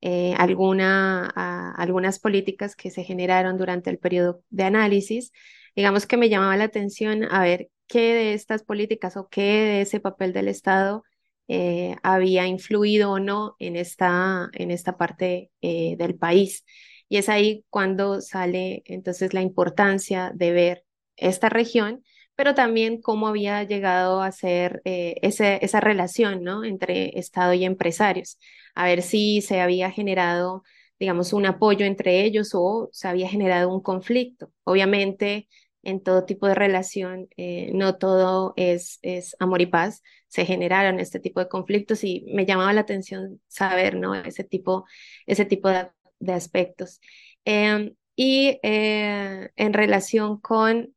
eh, 0.00 0.34
alguna, 0.38 1.30
ah, 1.36 1.74
algunas 1.76 2.18
políticas 2.20 2.74
que 2.74 2.90
se 2.90 3.04
generaron 3.04 3.58
durante 3.58 3.90
el 3.90 3.98
periodo 3.98 4.42
de 4.48 4.64
análisis. 4.64 5.30
Digamos 5.76 6.06
que 6.06 6.16
me 6.16 6.30
llamaba 6.30 6.56
la 6.56 6.64
atención 6.64 7.24
a 7.30 7.42
ver 7.42 7.68
qué 7.86 8.14
de 8.14 8.32
estas 8.32 8.62
políticas 8.62 9.18
o 9.18 9.28
qué 9.28 9.42
de 9.42 9.80
ese 9.82 10.00
papel 10.00 10.32
del 10.32 10.48
Estado 10.48 11.04
había 12.02 12.46
influido 12.46 13.12
o 13.12 13.18
no 13.18 13.56
en 13.58 13.76
esta, 13.76 14.50
en 14.52 14.70
esta 14.70 14.98
parte 14.98 15.50
del 15.62 16.14
país. 16.16 16.64
Y 17.08 17.16
es 17.16 17.28
ahí 17.30 17.64
cuando 17.70 18.20
sale 18.20 18.82
entonces 18.86 19.32
la 19.32 19.40
importancia 19.40 20.30
de 20.34 20.52
ver 20.52 20.84
esta 21.16 21.48
región 21.48 22.02
pero 22.38 22.54
también 22.54 23.02
cómo 23.02 23.26
había 23.26 23.64
llegado 23.64 24.22
a 24.22 24.30
ser 24.30 24.80
eh, 24.84 25.16
esa 25.22 25.80
relación 25.80 26.44
¿no? 26.44 26.62
entre 26.62 27.18
Estado 27.18 27.52
y 27.52 27.64
empresarios, 27.64 28.38
a 28.76 28.84
ver 28.84 29.02
si 29.02 29.40
se 29.40 29.60
había 29.60 29.90
generado, 29.90 30.62
digamos, 31.00 31.32
un 31.32 31.46
apoyo 31.46 31.84
entre 31.84 32.22
ellos 32.22 32.50
o 32.54 32.90
se 32.92 33.08
había 33.08 33.28
generado 33.28 33.74
un 33.74 33.82
conflicto. 33.82 34.52
Obviamente, 34.62 35.48
en 35.82 36.00
todo 36.00 36.26
tipo 36.26 36.46
de 36.46 36.54
relación, 36.54 37.26
eh, 37.36 37.72
no 37.74 37.98
todo 37.98 38.54
es, 38.54 39.00
es 39.02 39.34
amor 39.40 39.60
y 39.60 39.66
paz, 39.66 40.04
se 40.28 40.44
generaron 40.46 41.00
este 41.00 41.18
tipo 41.18 41.40
de 41.40 41.48
conflictos 41.48 42.04
y 42.04 42.24
me 42.32 42.46
llamaba 42.46 42.72
la 42.72 42.82
atención 42.82 43.40
saber 43.48 43.96
¿no? 43.96 44.14
ese 44.14 44.44
tipo, 44.44 44.84
ese 45.26 45.44
tipo 45.44 45.70
de, 45.70 46.32
aspectos. 46.32 47.00
Em, 47.44 47.96
y 48.14 48.60
eh, 48.62 49.50
en 49.56 49.72
relación 49.72 50.40
con 50.40 50.94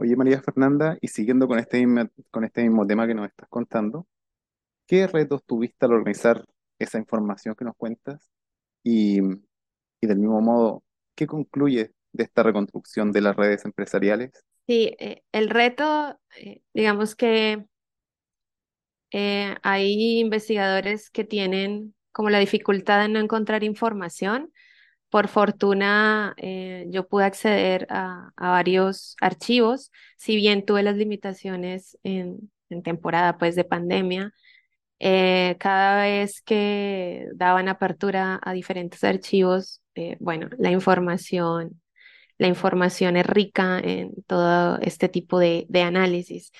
Oye, 0.00 0.16
María 0.16 0.40
Fernanda, 0.40 0.96
y 1.02 1.08
siguiendo 1.08 1.46
con 1.46 1.58
este 1.58 1.84
mismo, 1.84 2.08
con 2.30 2.44
este 2.44 2.62
mismo 2.62 2.86
tema 2.86 3.06
que 3.06 3.14
nos 3.14 3.28
estás 3.28 3.50
contando, 3.50 4.06
¿qué 4.86 5.06
retos 5.06 5.44
tuviste 5.44 5.84
al 5.84 5.92
organizar 5.92 6.42
esa 6.78 6.96
información 6.96 7.54
que 7.54 7.66
nos 7.66 7.76
cuentas? 7.76 8.30
Y, 8.82 9.20
y 9.20 10.06
del 10.06 10.16
mismo 10.16 10.40
modo, 10.40 10.82
¿qué 11.14 11.26
concluye 11.26 11.92
de 12.12 12.24
esta 12.24 12.42
reconstrucción 12.42 13.12
de 13.12 13.20
las 13.20 13.36
redes 13.36 13.66
empresariales? 13.66 14.30
Sí, 14.66 14.96
eh, 14.98 15.22
el 15.32 15.50
reto, 15.50 16.18
eh, 16.38 16.62
digamos 16.72 17.14
que 17.14 17.66
eh, 19.10 19.54
hay 19.62 20.20
investigadores 20.20 21.10
que 21.10 21.24
tienen 21.24 21.94
como 22.10 22.30
la 22.30 22.38
dificultad 22.38 23.02
de 23.02 23.10
no 23.10 23.18
encontrar 23.18 23.64
información 23.64 24.50
por 25.10 25.28
fortuna, 25.28 26.34
eh, 26.38 26.86
yo 26.88 27.08
pude 27.08 27.24
acceder 27.24 27.86
a, 27.90 28.30
varios 28.36 29.16
archivos, 29.20 29.90
si 30.16 30.36
bien 30.36 30.64
tuve 30.64 30.82
las 30.82 30.96
limitaciones 30.96 31.98
en, 32.04 32.50
temporada 32.84 33.36
pues, 33.36 33.56
de 33.56 33.64
pandemia. 33.64 34.32
Eh, 35.00 35.56
cada 35.58 36.02
vez 36.02 36.42
que 36.42 37.26
daban 37.34 37.68
apertura 37.68 38.38
a 38.42 38.52
diferentes 38.52 39.02
archivos, 39.04 39.82
eh, 39.96 40.16
bueno, 40.20 40.48
la 40.58 40.70
información, 40.70 41.82
la 42.38 42.46
información 42.48 43.16
es 43.16 43.26
rica 43.26 43.80
en 43.80 44.12
todo 44.26 44.78
este 44.82 45.08
tipo 45.08 45.38
de, 45.38 45.66
de 45.68 45.82
análisis. 45.82 46.52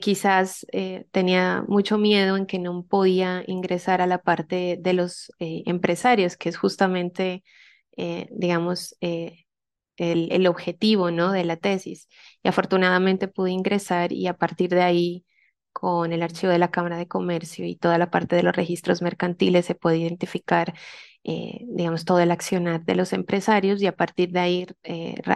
quizás 0.00 0.66
tenía 1.10 1.64
mucho 1.68 1.98
miedo 1.98 2.36
en 2.36 2.46
que 2.46 2.58
no 2.60 2.84
podía 2.84 3.42
ingresar 3.46 4.00
a 4.02 4.06
la 4.06 4.18
parte 4.18 4.78
de 4.80 4.92
los 4.92 5.32
empresarios, 5.38 6.36
que 6.36 6.48
es 6.48 6.56
justamente 6.56 7.42
eh, 7.96 8.28
digamos, 8.32 8.96
eh, 9.00 9.44
el, 9.96 10.32
el, 10.32 10.46
objetivo 10.46 11.10
¿no? 11.10 11.32
de 11.32 11.44
la 11.44 11.56
tesis. 11.56 12.08
Y 12.42 12.48
afortunadamente 12.48 13.28
pude 13.28 13.52
ingresar 13.52 14.12
y 14.12 14.26
a 14.26 14.34
partir 14.36 14.70
de 14.70 14.82
ahí, 14.82 15.24
con 15.72 16.12
el 16.12 16.22
archivo 16.22 16.52
de 16.52 16.58
la 16.58 16.70
Cámara 16.70 16.96
de 16.96 17.08
Comercio 17.08 17.66
y 17.66 17.76
toda 17.76 17.98
la 17.98 18.10
parte 18.10 18.36
de 18.36 18.44
los 18.44 18.54
registros 18.56 19.02
mercantiles, 19.02 19.66
se 19.66 19.74
puede 19.74 19.98
identificar, 19.98 20.74
eh, 21.24 21.60
digamos, 21.68 22.04
todo 22.04 22.20
el 22.20 22.30
accionar 22.30 22.84
de 22.84 22.94
los 22.94 23.12
empresarios 23.12 23.82
y 23.82 23.86
a 23.86 23.96
partir 23.96 24.30
de 24.30 24.40
ahí 24.40 24.66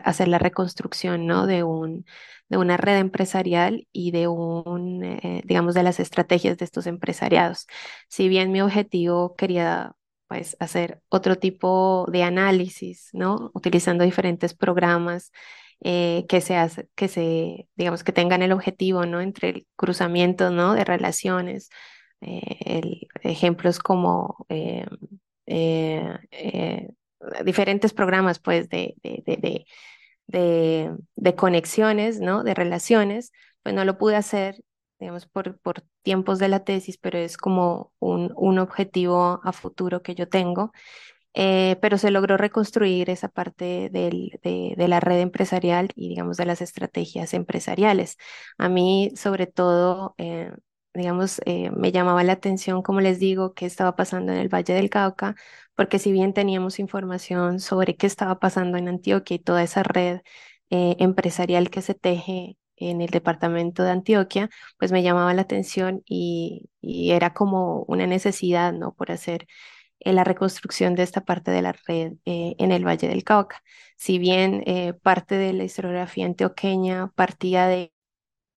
hacer 0.04 0.28
la 0.28 0.38
reconstrucción 0.38 1.26
¿no? 1.26 1.46
de, 1.46 1.64
un, 1.64 2.06
de 2.48 2.58
una 2.58 2.76
red 2.76 2.98
empresarial 2.98 3.88
y 3.92 4.12
de 4.12 4.28
un, 4.28 5.00
digamos, 5.44 5.74
de 5.74 5.82
las 5.82 6.00
estrategias 6.00 6.56
de 6.58 6.64
estos 6.64 6.86
empresariados. 6.86 7.66
Si 8.08 8.28
bien 8.28 8.52
mi 8.52 8.60
objetivo 8.60 9.34
quería 9.36 9.96
pues 10.28 10.56
hacer 10.60 11.02
otro 11.08 11.36
tipo 11.36 12.06
de 12.12 12.22
análisis, 12.22 13.08
¿no? 13.12 13.50
Utilizando 13.54 14.04
diferentes 14.04 14.54
programas 14.54 15.32
eh, 15.80 16.26
que 16.28 16.40
se 16.40 16.56
hace, 16.56 16.88
que 16.94 17.08
se, 17.08 17.68
digamos, 17.76 18.04
que 18.04 18.12
tengan 18.12 18.42
el 18.42 18.52
objetivo, 18.52 19.06
¿no? 19.06 19.20
Entre 19.20 19.48
el 19.50 19.66
cruzamiento, 19.76 20.50
¿no? 20.50 20.74
De 20.74 20.84
relaciones, 20.84 21.70
eh, 22.20 23.00
ejemplos 23.22 23.78
como 23.78 24.46
eh, 24.50 24.86
diferentes 27.44 27.92
programas, 27.92 28.38
pues, 28.38 28.68
de, 28.68 28.94
de, 29.02 29.64
de, 30.26 30.96
de 31.16 31.34
conexiones, 31.34 32.20
¿no? 32.20 32.42
De 32.44 32.54
relaciones, 32.54 33.32
pues 33.62 33.74
no 33.74 33.84
lo 33.84 33.98
pude 33.98 34.16
hacer 34.16 34.56
digamos, 34.98 35.26
por, 35.26 35.58
por 35.60 35.82
tiempos 36.02 36.38
de 36.38 36.48
la 36.48 36.64
tesis, 36.64 36.98
pero 36.98 37.18
es 37.18 37.36
como 37.36 37.92
un, 37.98 38.32
un 38.36 38.58
objetivo 38.58 39.40
a 39.44 39.52
futuro 39.52 40.02
que 40.02 40.14
yo 40.14 40.28
tengo. 40.28 40.72
Eh, 41.34 41.76
pero 41.80 41.98
se 41.98 42.10
logró 42.10 42.36
reconstruir 42.36 43.10
esa 43.10 43.28
parte 43.28 43.90
del, 43.90 44.40
de, 44.42 44.74
de, 44.76 44.88
la 44.88 44.98
red 45.00 45.20
empresarial 45.20 45.90
y, 45.94 46.08
digamos, 46.08 46.36
de 46.36 46.46
las 46.46 46.60
estrategias 46.62 47.32
empresariales. 47.34 48.16
A 48.58 48.68
mí, 48.68 49.12
sobre 49.14 49.46
todo, 49.46 50.14
eh, 50.18 50.52
digamos, 50.94 51.40
eh, 51.46 51.70
me 51.70 51.92
llamaba 51.92 52.24
la 52.24 52.32
atención, 52.32 52.82
como 52.82 53.00
les 53.00 53.20
digo, 53.20 53.54
qué 53.54 53.66
estaba 53.66 53.94
pasando 53.94 54.32
en 54.32 54.38
el 54.38 54.48
Valle 54.48 54.74
del 54.74 54.90
Cauca, 54.90 55.36
porque 55.76 55.98
si 56.00 56.10
bien 56.12 56.34
teníamos 56.34 56.78
información 56.80 57.60
sobre 57.60 57.96
qué 57.96 58.06
estaba 58.06 58.40
pasando 58.40 58.78
en 58.78 58.88
Antioquia 58.88 59.36
y 59.36 59.38
toda 59.38 59.62
esa 59.62 59.82
red 59.84 60.20
empresarial 60.70 61.70
que 61.70 61.82
se 61.82 61.94
teje 61.94 62.58
en 62.80 63.00
el 63.00 63.10
departamento 63.10 63.82
de 63.84 63.90
Antioquia, 63.90 64.50
pues 64.78 64.92
me 64.92 65.02
llamaba 65.02 65.34
la 65.34 65.42
atención 65.42 66.02
y, 66.06 66.70
era 66.82 67.34
como 67.34 67.82
una 67.88 68.06
necesidad, 68.06 68.72
¿no? 68.72 68.94
Por 68.94 69.10
hacer 69.12 69.46
eh, 70.00 70.12
la 70.12 70.24
reconstrucción 70.24 70.94
de 70.94 71.02
esta 71.02 71.22
parte 71.24 71.50
de 71.50 71.62
la 71.62 71.72
red 71.86 72.14
eh, 72.24 72.54
en 72.58 72.72
el 72.72 72.86
Valle 72.86 73.08
del 73.08 73.24
Cauca. 73.24 73.62
Si 73.96 74.18
bien 74.18 74.62
eh, 74.66 74.94
parte 74.94 75.36
de 75.36 75.52
la 75.52 75.64
historiografía 75.64 76.26
antioqueña 76.26 77.12
partía 77.14 77.66
de, 77.68 77.92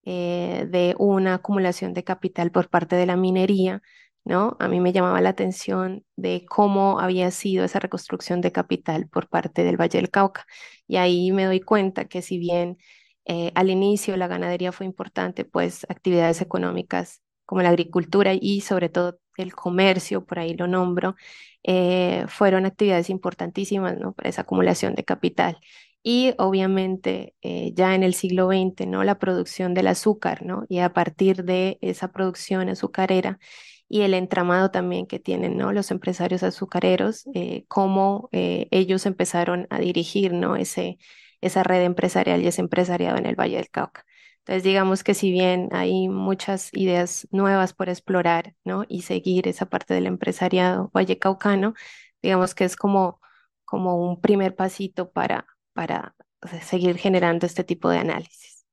de 0.04 0.96
una 1.00 1.36
acumulación 1.36 1.94
de 1.94 2.04
capital 2.04 2.52
por 2.52 2.70
parte 2.70 2.96
de 2.96 3.06
la 3.06 3.16
minería, 3.18 3.82
¿no? 4.24 4.56
A 4.60 4.68
mí 4.68 4.80
me 4.80 4.94
llamaba 4.94 5.22
la 5.22 5.30
atención 5.30 6.06
de 6.16 6.46
cómo 6.48 7.00
había 7.00 7.32
sido 7.32 7.66
esa 7.66 7.80
reconstrucción 7.80 8.42
de 8.42 8.52
capital 8.52 9.08
por 9.10 9.28
parte 9.30 9.64
del 9.64 9.80
Valle 9.80 10.00
del 10.00 10.10
Cauca. 10.12 10.46
Y 10.88 10.98
ahí 10.98 11.32
me 11.32 11.46
doy 11.46 11.62
cuenta 11.62 12.06
que 12.06 12.22
si 12.22 12.38
bien 12.38 12.78
eh, 13.26 13.52
al 13.56 13.70
inicio 13.70 14.18
la 14.18 14.28
ganadería 14.28 14.72
fue 14.72 14.86
importante, 14.86 15.46
pues 15.46 15.86
actividades 15.90 16.42
económicas 16.42 17.22
como 17.46 17.62
la 17.62 17.70
agricultura 17.70 18.34
y 18.34 18.62
sobre 18.62 18.90
todo 18.90 19.20
el 19.38 19.54
comercio, 19.54 20.26
por 20.26 20.40
ahí 20.40 20.56
lo 20.56 20.68
nombro, 20.68 21.16
eh, 21.64 22.26
fueron 22.28 22.66
actividades 22.66 23.10
importantísimas 23.10 23.98
para 24.16 24.30
esa 24.30 24.44
acumulación 24.44 24.96
de 24.96 25.04
capital. 25.04 25.60
Y 26.04 26.34
obviamente 26.40 27.36
eh, 27.42 27.74
ya 27.76 27.94
en 27.94 28.04
el 28.04 28.16
siglo 28.16 28.48
XX, 28.48 28.88
¿no? 28.88 29.04
la 29.04 29.20
producción 29.20 29.74
del 29.76 29.88
azúcar, 29.88 30.44
¿no? 30.44 30.66
y 30.68 30.80
a 30.80 30.94
partir 30.94 31.44
de 31.44 31.78
esa 31.82 32.12
producción 32.12 32.70
azucarera 32.70 33.40
y 33.88 34.02
el 34.02 34.14
entramado 34.16 34.72
también 34.72 35.06
que 35.06 35.20
tienen 35.20 35.58
¿no? 35.58 35.74
los 35.74 35.92
empresarios 35.92 36.44
azucareros, 36.44 37.26
cómo 37.68 38.30
ellos 38.32 39.06
empezaron 39.06 39.68
a 39.70 39.80
dirigir 39.80 40.34
¿no? 40.34 40.56
ese, 40.56 40.98
esa 41.42 41.64
red 41.64 41.84
empresarial 41.84 42.42
y 42.42 42.48
ese 42.48 42.62
empresariado 42.62 43.18
en 43.18 43.26
el 43.26 43.36
Valle 43.36 43.58
del 43.58 43.70
Cauca. 43.70 44.06
Entonces, 44.42 44.64
digamos 44.64 45.04
que 45.04 45.14
si 45.14 45.32
bien 45.32 45.70
hay 45.72 46.10
muchas 46.10 46.74
ideas 46.74 47.28
nuevas 47.32 47.74
por 47.74 47.90
explorar, 47.90 48.56
¿no? 48.66 48.86
Y 48.88 49.04
seguir 49.04 49.48
esa 49.48 49.68
parte 49.68 49.94
del 49.94 50.08
empresariado 50.08 50.90
valle 50.96 51.20
caucano, 51.20 51.76
digamos 52.24 52.56
que 52.56 52.66
es 52.66 52.76
como, 52.76 53.22
como 53.66 53.98
un 53.98 54.20
primer 54.20 54.56
pasito 54.56 55.12
para, 55.12 55.46
para 55.74 56.16
seguir 56.64 56.98
generando 56.98 57.46
este 57.46 57.64
tipo 57.64 57.90
de 57.90 58.00
análisis. 58.00 58.66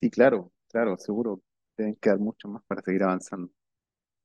Sí, 0.00 0.10
claro, 0.10 0.52
claro, 0.68 0.96
seguro. 0.96 1.42
Deben 1.76 1.94
quedar 1.96 2.18
mucho 2.18 2.48
más 2.48 2.62
para 2.66 2.82
seguir 2.82 3.02
avanzando. 3.02 3.52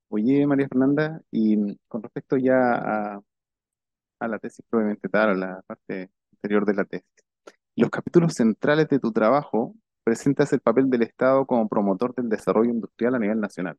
Oye, 0.09 0.45
María 0.47 0.67
Fernanda, 0.67 1.21
y 1.31 1.77
con 1.87 2.03
respecto 2.03 2.37
ya 2.37 3.15
a, 4.19 4.27
la 4.27 4.39
tesis 4.39 4.65
probablemente 4.69 5.09
tal, 5.09 5.39
la 5.39 5.61
parte 5.67 6.09
de 6.43 6.73
la 6.73 6.83
tesis. 6.83 7.07
Los 7.75 7.89
capítulos 7.89 8.33
centrales 8.33 8.89
de 8.89 8.99
tu 8.99 9.11
trabajo 9.11 9.75
presentas 10.03 10.51
el 10.51 10.59
papel 10.59 10.89
del 10.89 11.03
Estado 11.03 11.45
como 11.45 11.67
promotor 11.69 12.13
del 12.13 12.29
desarrollo 12.29 12.69
industrial 12.69 13.15
a 13.15 13.19
nivel 13.19 13.39
nacional. 13.39 13.77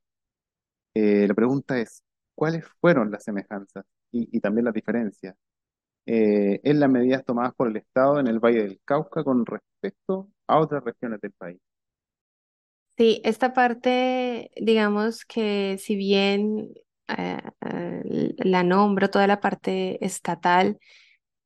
Eh, 0.94 1.26
la 1.28 1.34
pregunta 1.34 1.78
es, 1.78 2.02
¿cuáles 2.34 2.64
fueron 2.80 3.10
las 3.10 3.24
semejanzas 3.24 3.84
y, 4.10 4.40
también 4.40 4.64
las 4.64 4.74
diferencias 4.74 5.34
eh, 6.06 6.60
en 6.62 6.80
las 6.80 6.88
medidas 6.88 7.24
tomadas 7.24 7.52
por 7.54 7.68
el 7.68 7.76
Estado 7.76 8.18
en 8.20 8.28
el 8.28 8.38
Valle 8.38 8.62
del 8.62 8.80
Cauca 8.84 9.22
con 9.24 9.44
respecto 9.44 10.30
a 10.46 10.58
otras 10.58 10.82
regiones 10.84 11.20
del 11.20 11.32
país? 11.32 11.60
Sí, 12.96 13.20
esta 13.24 13.52
parte, 13.52 14.50
digamos 14.56 15.24
que 15.24 15.76
si 15.78 15.96
bien 15.96 16.72
eh, 17.08 17.42
la 18.38 18.62
nombro, 18.62 19.10
toda 19.10 19.26
la 19.26 19.40
parte 19.40 20.04
estatal, 20.04 20.78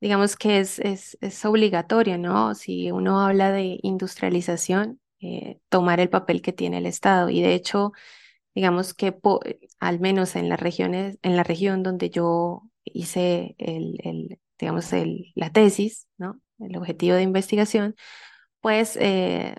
digamos 0.01 0.35
que 0.35 0.59
es, 0.59 0.79
es, 0.79 1.17
es 1.21 1.43
obligatorio, 1.45 2.17
¿no? 2.17 2.55
Si 2.55 2.91
uno 2.91 3.21
habla 3.21 3.51
de 3.51 3.79
industrialización, 3.81 4.99
eh, 5.21 5.59
tomar 5.69 5.99
el 5.99 6.09
papel 6.09 6.41
que 6.41 6.53
tiene 6.53 6.77
el 6.77 6.85
Estado. 6.85 7.29
Y 7.29 7.41
de 7.41 7.53
hecho, 7.53 7.91
digamos 8.55 8.93
que 8.93 9.15
al 9.79 9.99
menos 9.99 10.35
en 10.35 10.49
las 10.49 10.59
regiones, 10.59 11.19
en 11.21 11.35
la 11.35 11.43
región 11.43 11.83
donde 11.83 12.09
yo 12.09 12.63
hice 12.83 13.55
el, 13.57 13.99
el 14.03 14.39
digamos, 14.57 14.93
el, 14.93 15.31
la 15.35 15.51
tesis, 15.51 16.07
¿no? 16.17 16.39
El 16.59 16.77
objetivo 16.77 17.15
de 17.15 17.23
investigación, 17.23 17.95
pues 18.61 18.97
eh, 18.97 19.55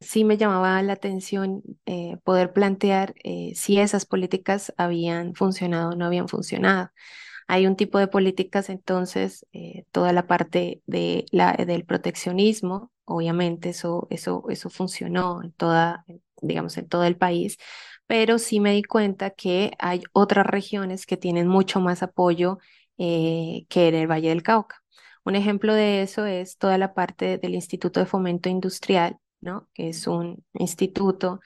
sí 0.00 0.24
me 0.24 0.36
llamaba 0.36 0.82
la 0.82 0.94
atención 0.94 1.62
eh, 1.86 2.18
poder 2.24 2.52
plantear 2.52 3.14
si 3.54 3.78
esas 3.78 4.06
políticas 4.06 4.72
habían 4.76 5.34
funcionado 5.34 5.90
o 5.90 5.96
no 5.96 6.06
habían 6.06 6.28
funcionado. 6.28 6.90
Hay 7.48 7.66
un 7.66 7.76
tipo 7.76 7.98
de 7.98 8.08
políticas, 8.08 8.70
entonces, 8.70 9.46
eh, 9.52 9.84
toda 9.92 10.12
la 10.12 10.26
parte 10.26 10.82
de 10.86 11.26
la, 11.30 11.52
del 11.52 11.84
proteccionismo, 11.84 12.92
obviamente 13.04 13.70
eso, 13.70 14.06
eso, 14.10 14.44
eso 14.48 14.70
funcionó 14.70 15.42
en 15.42 15.52
toda, 15.52 16.04
digamos, 16.40 16.76
en 16.78 16.88
todo 16.88 17.04
el 17.04 17.16
país, 17.16 17.58
pero 18.06 18.38
sí 18.38 18.60
me 18.60 18.72
di 18.72 18.82
cuenta 18.82 19.30
que 19.30 19.72
hay 19.78 20.02
otras 20.12 20.46
regiones 20.46 21.06
que 21.06 21.16
tienen 21.16 21.48
mucho 21.48 21.80
más 21.80 22.02
apoyo 22.02 22.58
eh, 22.98 23.66
que 23.68 23.88
en 23.88 23.94
el 23.94 24.10
Valle 24.10 24.28
del 24.30 24.42
Cauca. 24.42 24.82
Un 25.24 25.36
ejemplo 25.36 25.74
de 25.74 26.02
eso 26.02 26.26
es 26.26 26.58
toda 26.58 26.78
la 26.78 26.94
parte 26.94 27.38
del 27.38 27.54
Instituto 27.54 28.00
de 28.00 28.06
Fomento 28.06 28.48
Industrial, 28.48 29.18
¿no? 29.40 29.68
que 29.74 29.88
es 29.90 30.06
un 30.06 30.44
instituto 30.54 31.40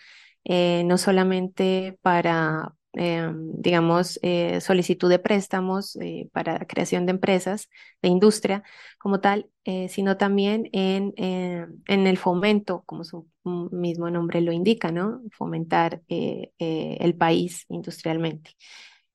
eh, 0.45 0.83
no 0.85 0.99
solamente 0.99 1.99
para, 2.03 2.75
Em, 3.01 3.53
digamos, 3.53 4.19
eh, 4.23 4.61
solicitud 4.61 5.09
de 5.09 5.21
préstamos 5.21 5.95
eh, 6.01 6.29
para 6.33 6.67
creación 6.67 7.07
de 7.07 7.13
empresas, 7.13 7.69
de 8.03 8.09
industria 8.09 8.65
como 8.99 9.21
tal, 9.21 9.49
eh, 9.65 9.89
sino 9.89 10.17
también 10.17 10.69
en, 10.73 11.15
en 11.17 12.07
el 12.09 12.19
fomento, 12.19 12.83
como 12.87 13.05
su 13.05 13.29
mismo 13.45 14.11
nombre 14.11 14.41
lo 14.41 14.51
indica, 14.51 14.91
¿no? 14.91 15.21
Fomentar 15.31 16.03
el 16.09 17.15
país 17.15 17.67
industrialmente. 17.69 18.57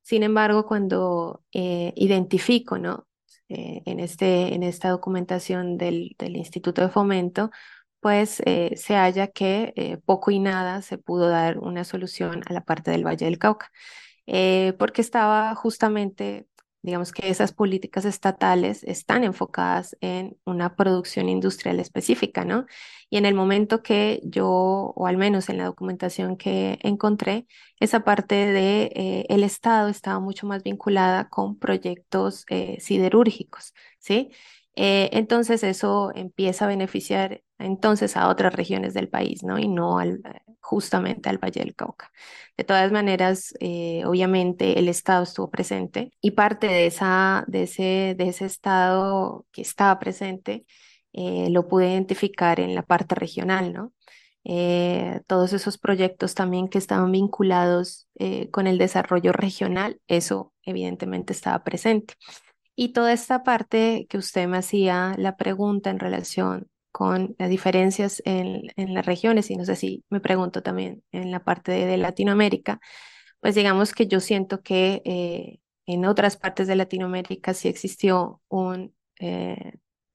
Sin 0.01 0.23
embargo, 0.23 0.65
cuando 0.65 1.43
identifico, 1.51 2.77
¿no? 2.77 3.05
en, 3.49 3.99
este, 3.99 4.55
en 4.55 4.63
esta 4.63 4.89
documentación 4.89 5.77
del, 5.77 6.15
del 6.17 6.37
Instituto 6.37 6.81
de 6.81 6.89
Fomento, 6.89 7.51
pues 8.03 8.41
eh, 8.45 8.73
se 8.77 8.95
halla 8.95 9.27
que 9.29 9.73
eh, 9.77 9.97
poco 10.05 10.29
y 10.31 10.39
nada 10.39 10.81
se 10.83 10.97
pudo 10.97 11.29
dar 11.29 11.57
una 11.59 11.85
solución 11.85 12.43
a 12.47 12.53
la 12.53 12.65
parte 12.65 12.91
del 12.91 13.05
Valle 13.07 13.25
del 13.25 13.39
Cauca, 13.39 13.71
eh, 14.27 14.73
porque 14.77 15.01
estaba 15.01 15.55
justamente, 15.55 16.47
digamos 16.81 17.13
que 17.13 17.29
esas 17.29 17.53
políticas 17.53 18.05
estatales 18.05 18.83
están 18.83 19.23
enfocadas 19.23 19.97
en 20.01 20.37
una 20.45 20.75
producción 20.75 21.29
industrial 21.29 21.79
específica, 21.79 22.43
¿no? 22.45 22.65
Y 23.09 23.17
en 23.17 23.25
el 23.25 23.35
momento 23.35 23.81
que 23.83 24.19
yo, 24.25 24.47
o 24.49 25.07
al 25.07 25.17
menos 25.17 25.47
en 25.49 25.57
la 25.57 25.65
documentación 25.65 26.35
que 26.37 26.79
encontré, 26.83 27.47
esa 27.79 28.03
parte 28.03 28.35
del 28.35 29.25
el 29.29 29.43
Estado 29.43 29.87
estaba 29.89 30.19
mucho 30.19 30.45
más 30.47 30.63
vinculada 30.63 31.29
con 31.29 31.57
proyectos 31.57 32.45
siderúrgicos, 32.79 33.73
¿sí? 33.99 34.31
Entonces 34.75 35.63
eso 35.63 36.11
empieza 36.15 36.65
a 36.65 36.67
beneficiar 36.67 37.41
entonces 37.59 38.17
a 38.17 38.27
otras 38.29 38.53
regiones 38.53 38.93
del 38.93 39.09
país, 39.09 39.43
¿no? 39.43 39.59
Y 39.59 39.67
no 39.67 39.99
al, 39.99 40.21
justamente 40.61 41.29
al 41.29 41.37
Valle 41.37 41.61
del 41.61 41.75
Cauca. 41.75 42.11
De 42.57 42.63
todas 42.63 42.91
maneras, 42.91 43.53
eh, 43.59 44.03
obviamente 44.05 44.79
el 44.79 44.87
Estado 44.89 45.23
estuvo 45.23 45.49
presente 45.49 46.11
y 46.21 46.31
parte 46.31 46.67
de, 46.67 46.87
esa, 46.87 47.43
de, 47.47 47.63
ese, 47.63 48.15
de 48.17 48.29
ese 48.29 48.45
Estado 48.45 49.45
que 49.51 49.61
estaba 49.61 49.99
presente 49.99 50.65
eh, 51.13 51.49
lo 51.51 51.67
pude 51.67 51.91
identificar 51.91 52.59
en 52.59 52.75
la 52.75 52.83
parte 52.83 53.15
regional, 53.15 53.73
¿no? 53.73 53.93
eh, 54.45 55.21
todos 55.27 55.53
esos 55.53 55.77
proyectos 55.77 56.35
también 56.35 56.67
que 56.67 56.77
estaban 56.77 57.11
vinculados 57.11 58.07
eh, 58.15 58.49
con 58.51 58.67
el 58.67 58.77
desarrollo 58.77 59.31
regional, 59.31 59.99
eso 60.07 60.53
evidentemente 60.63 61.33
estaba 61.33 61.63
presente. 61.63 62.15
Y 62.75 62.93
toda 62.93 63.13
esta 63.13 63.43
parte 63.43 64.07
que 64.09 64.17
usted 64.17 64.47
me 64.47 64.57
hacía 64.57 65.15
la 65.17 65.37
pregunta 65.37 65.89
en 65.89 65.99
relación 65.99 66.67
con 66.91 67.35
las 67.39 67.49
diferencias 67.49 68.21
en, 68.25 68.71
las 68.75 69.05
regiones, 69.05 69.49
y 69.49 69.57
no 69.57 69.65
sé 69.65 69.75
si 69.75 70.03
me 70.09 70.19
pregunto 70.19 70.61
también 70.63 71.03
en 71.11 71.31
la 71.31 71.43
parte 71.43 71.71
de, 71.71 71.97
Latinoamérica, 71.97 72.79
pues 73.39 73.55
digamos 73.55 73.93
que 73.93 74.07
yo 74.07 74.19
siento 74.19 74.61
que 74.61 75.01
eh, 75.05 75.59
en 75.85 76.05
otras 76.05 76.37
partes 76.37 76.67
de 76.67 76.75
Latinoamérica 76.75 77.53
sí 77.53 77.67
existió 77.67 78.41
un, 78.47 78.95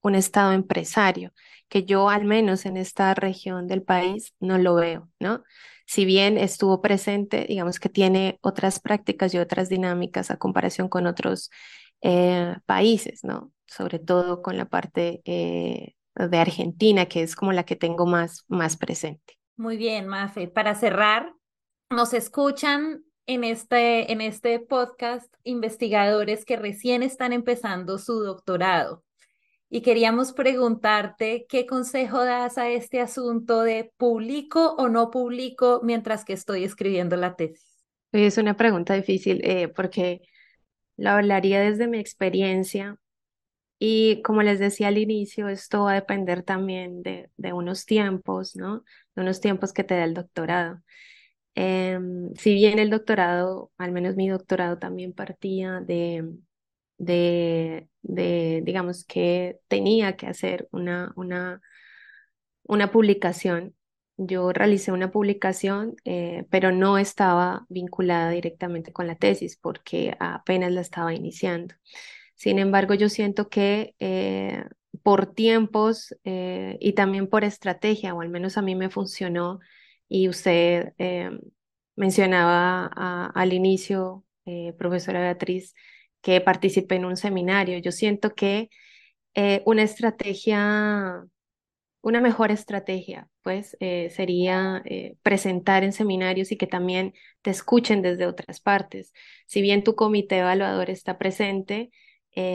un 0.03 0.15
estado 0.15 0.53
empresario, 0.53 1.33
que 1.69 1.85
yo 1.85 2.09
al 2.09 2.25
menos 2.25 2.67
en 2.67 2.77
esta 2.77 3.15
región 3.15 3.67
del 3.67 3.83
país 3.83 4.35
no 4.41 4.59
lo 4.59 4.75
veo, 4.75 5.09
¿no? 5.21 5.43
Si 5.87 6.05
bien 6.05 6.37
estuvo 6.39 6.83
presente, 6.83 7.47
digamos 7.49 7.81
que 7.81 7.89
tiene 7.89 8.39
otras 8.43 8.81
prácticas 8.81 9.33
y 9.35 9.39
otras 9.39 9.69
dinámicas 9.69 10.31
a 10.31 10.37
comparación 10.37 10.89
con 10.89 11.07
otros 11.07 11.51
eh, 12.03 12.57
países, 12.67 13.25
¿no? 13.25 13.53
Sobre 13.67 13.99
todo 13.99 14.43
con 14.43 14.57
la 14.57 14.67
parte 14.67 15.21
eh, 15.25 15.95
de 16.15 16.39
Argentina, 16.39 17.07
que 17.07 17.23
es 17.23 17.37
como 17.37 17.53
la 17.53 17.65
que 17.65 17.77
tengo 17.77 18.07
más, 18.07 18.45
más 18.49 18.77
presente. 18.77 19.39
Muy 19.57 19.77
bien, 19.77 20.07
Mafe. 20.07 20.49
Para 20.49 20.75
cerrar, 20.75 21.33
nos 21.91 22.15
escuchan 22.15 23.05
en 23.27 23.45
este, 23.45 24.13
en 24.13 24.21
este 24.21 24.59
podcast 24.61 25.33
investigadores 25.45 26.45
que 26.45 26.57
recién 26.57 27.03
están 27.03 27.33
empezando 27.33 27.99
su 27.99 28.21
doctorado 28.21 29.05
y 29.71 29.83
queríamos 29.83 30.33
preguntarte 30.33 31.47
qué 31.49 31.67
consejo 31.67 32.25
das 32.25 32.57
a 32.59 32.71
este 32.71 33.01
asunto 33.01 33.63
de 33.63 33.93
publico 33.97 34.75
o 34.79 34.89
no 34.89 35.11
publico 35.11 35.81
mientras 35.83 36.25
que 36.25 36.33
estoy 36.33 36.65
escribiendo 36.65 37.17
la 37.17 37.37
tesis. 37.37 37.85
Es 38.13 38.39
una 38.39 38.57
pregunta 38.57 38.95
difícil 38.95 39.41
eh, 39.45 39.69
porque 39.69 40.23
lo 40.99 41.11
hablaría 41.13 41.61
desde 41.63 41.89
mi 41.89 42.01
experiencia 42.01 42.99
y 43.79 44.23
como 44.23 44.43
les 44.43 44.59
decía 44.59 44.89
al 44.89 44.99
inicio, 44.99 45.49
esto 45.49 45.85
va 45.85 45.93
a 45.93 45.95
depender 45.97 46.43
también 46.43 47.03
de, 47.03 47.31
de 47.37 47.53
unos 47.53 47.87
tiempos, 47.87 48.57
¿no? 48.57 48.85
De 49.15 49.23
unos 49.23 49.41
tiempos 49.41 49.73
que 49.73 49.85
te 49.85 49.95
da 49.97 50.05
el 50.05 50.15
doctorado. 50.15 50.83
Em, 51.57 52.35
si 52.37 52.55
bien 52.55 52.79
el 52.79 52.91
doctorado, 52.91 53.73
al 53.79 53.93
menos 53.93 54.17
mi 54.17 54.29
doctorado 54.29 54.79
también 54.79 55.13
partía 55.15 55.81
de, 55.81 56.29
de, 56.99 57.89
de, 58.03 58.63
digamos, 58.65 59.05
que 59.05 59.61
tenía 59.69 60.17
que 60.17 60.27
hacer 60.29 60.69
una, 60.73 61.13
una, 61.17 61.61
una 62.65 62.91
publicación. 62.93 63.75
Yo 64.21 64.53
realicé 64.53 64.91
una 64.91 65.13
publicación, 65.13 65.95
eh, 66.05 66.45
pero 66.51 66.73
no 66.73 66.99
estaba 66.99 67.65
vinculada 67.69 68.31
directamente 68.31 68.93
con 68.93 69.07
la 69.07 69.15
tesis 69.15 69.57
porque 69.57 70.17
apenas 70.19 70.73
la 70.73 70.81
estaba 70.81 71.15
iniciando. 71.15 71.77
Sin 72.35 72.59
embargo, 72.59 72.95
yo 72.95 73.09
siento 73.09 73.49
que 73.49 73.95
eh, 74.01 74.65
por 75.05 75.33
tiempos 75.35 76.17
eh, 76.25 76.77
y 76.81 76.95
también 76.95 77.29
por 77.29 77.45
estrategia, 77.45 78.13
o 78.13 78.21
al 78.21 78.29
menos 78.29 78.59
a 78.59 78.63
mí 78.63 78.75
me 78.75 78.91
funcionó, 78.91 79.61
y 80.09 80.29
usted 80.29 80.95
mencionaba 81.95 82.87
al 83.35 83.53
inicio, 83.53 84.25
profesora 84.79 85.21
Beatriz, 85.21 85.75
que 86.23 86.41
participé 86.41 86.97
en 86.97 87.05
un 87.05 87.17
seminario. 87.19 87.79
Yo 87.79 87.93
siento 87.93 88.35
que 88.35 88.71
una 89.67 89.83
estrategia, 89.83 91.25
una 92.01 92.21
mejor 92.21 92.51
estrategia, 92.51 93.29
pues 93.43 93.77
eh, 93.81 94.11
sería 94.11 94.83
eh, 94.85 95.17
presentar 95.23 95.85
en 95.85 95.93
seminarios 95.93 96.53
y 96.53 96.57
que 96.57 96.67
también 96.67 97.15
te 97.43 97.51
escuchen 97.51 98.03
desde 98.03 98.27
otras 98.27 98.61
partes. 98.61 99.13
Si 99.47 99.63
bien 99.63 99.85
tu 99.85 99.95
comité 99.95 100.39
evaluador 100.39 100.91
está 100.91 101.19
presente, 101.19 101.91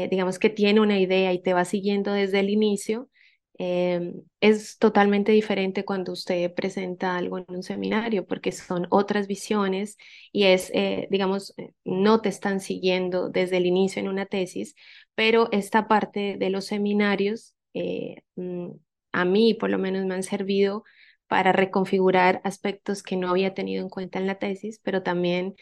digamos 0.10 0.40
que 0.40 0.50
tiene 0.50 0.80
una 0.80 0.98
idea 0.98 1.34
y 1.34 1.42
te 1.42 1.54
va 1.54 1.66
siguiendo 1.66 2.14
desde 2.14 2.40
el 2.40 2.50
inicio, 2.50 3.10
es 3.58 4.78
totalmente 4.80 5.32
diferente 5.32 5.86
cuando 5.86 6.12
usted 6.12 6.54
presenta 6.54 7.16
algo 7.18 7.38
en 7.38 7.46
un 7.48 7.64
seminario 7.64 8.26
porque 8.26 8.52
son 8.52 8.88
otras 8.90 9.28
visiones 9.28 9.98
y 10.32 10.46
es, 10.46 10.72
eh, 10.74 11.08
digamos, 11.12 11.54
eh, 11.58 11.74
no 11.86 12.22
te 12.22 12.30
están 12.30 12.60
siguiendo 12.60 13.30
desde 13.30 13.58
el 13.58 13.66
inicio 13.66 14.02
en 14.02 14.10
una 14.10 14.26
tesis, 14.26 14.76
pero 15.16 15.50
esta 15.52 15.88
parte 15.88 16.38
de 16.38 16.50
los 16.50 16.66
seminarios 16.66 17.56
eh, 17.74 18.22
mm, 18.36 18.72
a 19.14 19.26
mí 19.26 19.54
por 19.54 19.70
lo 19.70 19.78
menos 19.80 20.06
me 20.06 20.16
han 20.16 20.24
servido 20.24 20.84
para 21.28 21.54
reconfigurar 21.54 22.42
aspectos 22.44 23.04
que 23.04 23.16
no 23.18 23.30
había 23.30 23.54
tenido 23.54 23.82
en 23.84 23.90
cuenta 23.90 24.20
en 24.20 24.28
la 24.28 24.40
tesis, 24.40 24.80
pero 24.84 25.04
también 25.04 25.56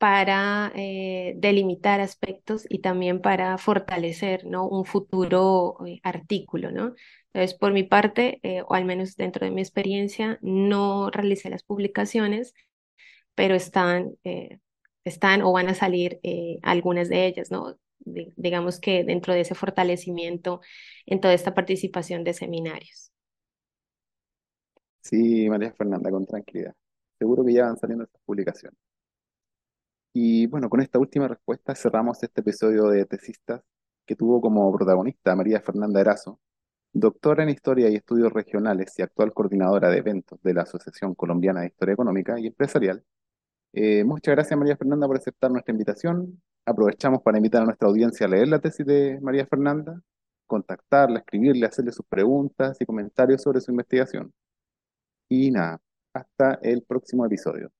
para 0.00 0.72
eh, 0.76 1.34
delimitar 1.36 2.00
aspectos 2.00 2.64
y 2.70 2.78
también 2.78 3.20
para 3.20 3.58
fortalecer 3.58 4.46
¿no? 4.46 4.66
un 4.66 4.86
futuro 4.86 5.76
eh, 5.86 6.00
artículo. 6.02 6.72
¿no? 6.72 6.94
Entonces, 7.34 7.58
por 7.58 7.74
mi 7.74 7.82
parte, 7.82 8.40
eh, 8.42 8.62
o 8.66 8.72
al 8.72 8.86
menos 8.86 9.14
dentro 9.16 9.44
de 9.44 9.52
mi 9.52 9.60
experiencia, 9.60 10.38
no 10.40 11.10
realicé 11.10 11.50
las 11.50 11.64
publicaciones, 11.64 12.54
pero 13.34 13.54
están, 13.54 14.16
están 15.04 15.42
o 15.42 15.52
van 15.52 15.68
a 15.68 15.74
salir 15.74 16.18
algunas 16.62 17.10
de 17.10 17.26
ellas, 17.26 17.50
¿no? 17.50 17.76
Digamos 18.00 18.80
que 18.80 19.04
dentro 19.04 19.34
de 19.34 19.40
ese 19.40 19.54
fortalecimiento 19.54 20.60
en 21.06 21.20
toda 21.20 21.34
esta 21.34 21.54
participación 21.54 22.24
de 22.24 22.34
seminarios. 22.34 23.12
Sí, 25.00 25.48
María 25.48 25.72
Fernanda, 25.72 26.10
con 26.10 26.26
tranquilidad. 26.26 26.74
Seguro 27.18 27.44
que 27.44 27.52
ya 27.52 27.64
van 27.66 27.76
saliendo 27.76 28.04
estas 28.04 28.20
publicaciones. 28.22 28.78
Y 30.12 30.46
bueno, 30.46 30.68
con 30.68 30.80
esta 30.80 30.98
última 30.98 31.28
respuesta 31.28 31.74
cerramos 31.74 32.22
este 32.22 32.40
episodio 32.40 32.88
de 32.88 33.04
Tesistas, 33.06 33.62
que 34.04 34.16
tuvo 34.16 34.40
como 34.40 34.72
protagonista 34.72 35.32
a 35.32 35.36
María 35.36 35.60
Fernanda 35.60 36.00
Erazo, 36.00 36.40
doctora 36.92 37.44
en 37.44 37.50
Historia 37.50 37.88
y 37.88 37.96
Estudios 37.96 38.32
Regionales 38.32 38.98
y 38.98 39.02
actual 39.02 39.32
coordinadora 39.32 39.88
de 39.90 39.98
eventos 39.98 40.42
de 40.42 40.54
la 40.54 40.62
Asociación 40.62 41.14
Colombiana 41.14 41.60
de 41.60 41.68
Historia 41.68 41.94
Económica 41.94 42.38
y 42.40 42.48
Empresarial. 42.48 43.04
Eh, 43.72 44.02
muchas 44.04 44.34
gracias 44.34 44.58
María 44.58 44.76
Fernanda 44.76 45.06
por 45.06 45.16
aceptar 45.16 45.50
nuestra 45.52 45.72
invitación. 45.72 46.42
Aprovechamos 46.70 47.20
para 47.22 47.36
invitar 47.36 47.62
a 47.62 47.64
nuestra 47.64 47.88
audiencia 47.88 48.26
a 48.26 48.28
leer 48.28 48.46
la 48.46 48.60
tesis 48.60 48.86
de 48.86 49.18
María 49.20 49.44
Fernanda, 49.44 50.00
contactarla, 50.46 51.18
escribirle, 51.18 51.66
hacerle 51.66 51.90
sus 51.90 52.06
preguntas 52.06 52.80
y 52.80 52.86
comentarios 52.86 53.42
sobre 53.42 53.60
su 53.60 53.72
investigación. 53.72 54.32
Y 55.28 55.50
nada, 55.50 55.80
hasta 56.14 56.60
el 56.62 56.84
próximo 56.84 57.26
episodio. 57.26 57.72